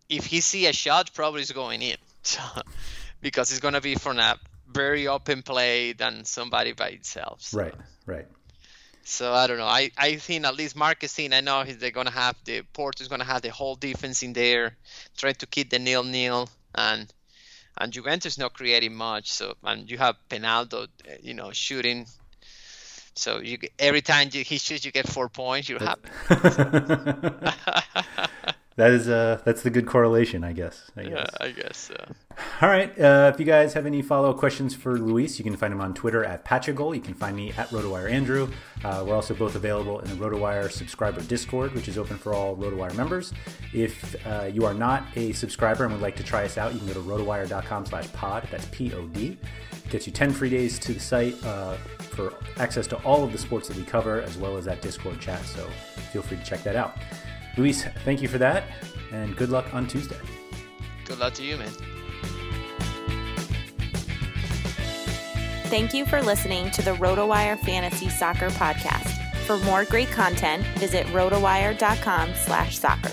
if 0.09 0.27
he 0.27 0.41
see 0.41 0.67
a 0.67 0.73
shot, 0.73 1.13
probably 1.15 1.43
is 1.43 1.51
going 1.51 1.83
in, 1.83 1.97
so, 2.23 2.41
because 3.21 3.51
it's 3.51 3.61
going 3.61 3.75
to 3.75 3.81
be 3.81 3.95
from 3.95 4.19
a 4.19 4.39
very 4.77 5.09
open 5.09 5.43
play 5.43 5.93
than 5.93 6.25
somebody 6.25 6.73
by 6.73 6.89
itself. 6.89 7.43
So. 7.43 7.59
Right. 7.59 7.75
Right. 8.07 8.27
So 9.05 9.33
I 9.33 9.47
don't 9.47 9.59
know. 9.59 9.67
I, 9.67 9.91
I 9.97 10.17
think 10.17 10.45
at 10.45 10.57
least 10.57 10.77
Marchesín, 10.77 11.33
I 11.33 11.41
know 11.41 11.63
they're 11.65 11.93
gonna 11.93 12.11
have 12.11 12.37
the 12.45 12.63
Porto's 12.73 13.09
gonna 13.09 13.25
have 13.25 13.43
the 13.43 13.51
whole 13.51 13.77
defense 13.77 14.25
in 14.25 14.33
there, 14.33 14.77
trying 15.17 15.35
to 15.35 15.47
keep 15.47 15.71
the 15.71 15.79
nil 15.79 16.03
nil, 16.03 16.49
and 16.75 17.13
and 17.79 17.93
Juventus 17.93 18.37
not 18.37 18.55
creating 18.55 18.97
much. 18.97 19.31
So 19.31 19.55
and 19.63 19.89
you 19.89 19.97
have 19.99 20.17
Penaldo, 20.29 20.89
you 21.23 21.35
know, 21.35 21.53
shooting. 21.53 22.09
So 23.15 23.39
you 23.39 23.59
every 23.79 24.03
time 24.03 24.31
you, 24.33 24.43
he 24.43 24.59
shoots, 24.59 24.85
you 24.85 24.91
get 24.91 25.09
four 25.09 25.29
points. 25.29 25.69
You're 25.69 25.79
happy. 25.79 26.09
that 28.77 28.91
is 28.91 29.09
uh 29.09 29.41
that's 29.45 29.63
the 29.63 29.71
good 29.71 29.87
correlation, 29.87 30.45
I 30.45 30.53
guess. 30.53 30.91
I 30.97 31.03
guess. 31.05 31.13
Yeah, 31.13 31.27
I 31.41 31.51
guess 31.51 31.77
so. 31.77 31.97
All 32.61 32.69
right. 32.69 32.99
Uh, 32.99 33.31
if 33.33 33.41
you 33.41 33.47
guys 33.47 33.75
have 33.75 33.87
any 33.87 34.03
follow 34.03 34.31
up 34.31 34.37
questions 34.37 34.75
for 34.75 34.99
Luis, 34.99 35.39
you 35.39 35.45
can 35.45 35.57
find 35.57 35.73
him 35.73 35.81
on 35.81 35.95
Twitter 35.95 36.25
at 36.25 36.45
Patchagol. 36.45 36.95
You 36.95 37.01
can 37.01 37.15
find 37.15 37.35
me 37.37 37.51
at 37.53 37.69
RotoWire 37.69 38.11
Andrew. 38.11 38.51
Uh, 38.85 39.05
we're 39.07 39.15
also 39.15 39.35
both 39.35 39.55
available 39.57 40.01
in 40.01 40.11
the 40.11 40.17
RotoWire 40.17 40.71
subscriber 40.71 41.23
Discord, 41.23 41.75
which 41.75 41.89
is 41.89 41.97
open 41.99 42.17
for 42.19 42.35
all 42.35 42.57
RotoWire 42.57 42.95
members. 42.95 43.33
If 43.73 44.15
uh, 44.27 44.51
you 44.53 44.65
are 44.67 44.75
not 44.75 45.05
a 45.17 45.33
subscriber 45.33 45.85
and 45.85 45.93
would 45.93 46.03
like 46.03 46.17
to 46.17 46.25
try 46.25 46.45
us 46.45 46.59
out, 46.59 46.73
you 46.73 46.79
can 46.79 46.89
go 46.89 46.95
to 46.95 47.01
rotowire.com 47.01 47.87
slash 47.87 48.13
pod. 48.13 48.47
That's 48.51 48.67
P 48.67 48.93
O 48.95 49.07
D. 49.07 49.39
Gets 49.89 50.07
you 50.07 50.13
10 50.13 50.33
free 50.33 50.51
days 50.51 50.79
to 50.81 50.93
the 50.95 51.01
site 51.01 51.43
uh, 51.45 51.77
for 52.11 52.35
access 52.59 52.87
to 52.89 52.97
all 52.99 53.23
of 53.23 53.33
the 53.33 53.39
sports 53.39 53.69
that 53.69 53.77
we 53.77 53.85
cover, 53.85 54.21
as 54.21 54.37
well 54.37 54.57
as 54.57 54.65
that 54.65 54.83
Discord 54.83 55.21
chat. 55.21 55.43
So 55.45 55.67
feel 56.13 56.23
free 56.23 56.37
to 56.39 56.45
check 56.45 56.63
that 56.65 56.77
out. 56.77 56.99
Luis, 57.57 57.85
thank 58.05 58.21
you 58.23 58.29
for 58.29 58.39
that, 58.39 58.65
and 59.13 59.37
good 59.37 59.51
luck 59.51 59.73
on 59.73 59.87
Tuesday. 59.87 60.19
Good 61.05 61.19
luck 61.19 61.35
to 61.35 61.43
you, 61.45 61.57
man. 61.57 61.73
Thank 65.67 65.95
you 65.95 66.07
for 66.07 66.23
listening 66.23 66.71
to 66.73 66.83
the 66.83 66.93
RotoWire 66.93 67.59
Fantasy 67.61 68.09
Soccer 68.09 68.51
Podcast. 68.51 69.13
For 69.47 69.59
more 69.59 69.85
great 69.85 70.11
content, 70.11 70.65
visit 70.79 71.07
rotowire.com 71.09 72.35
slash 72.35 72.79
soccer. 72.79 73.13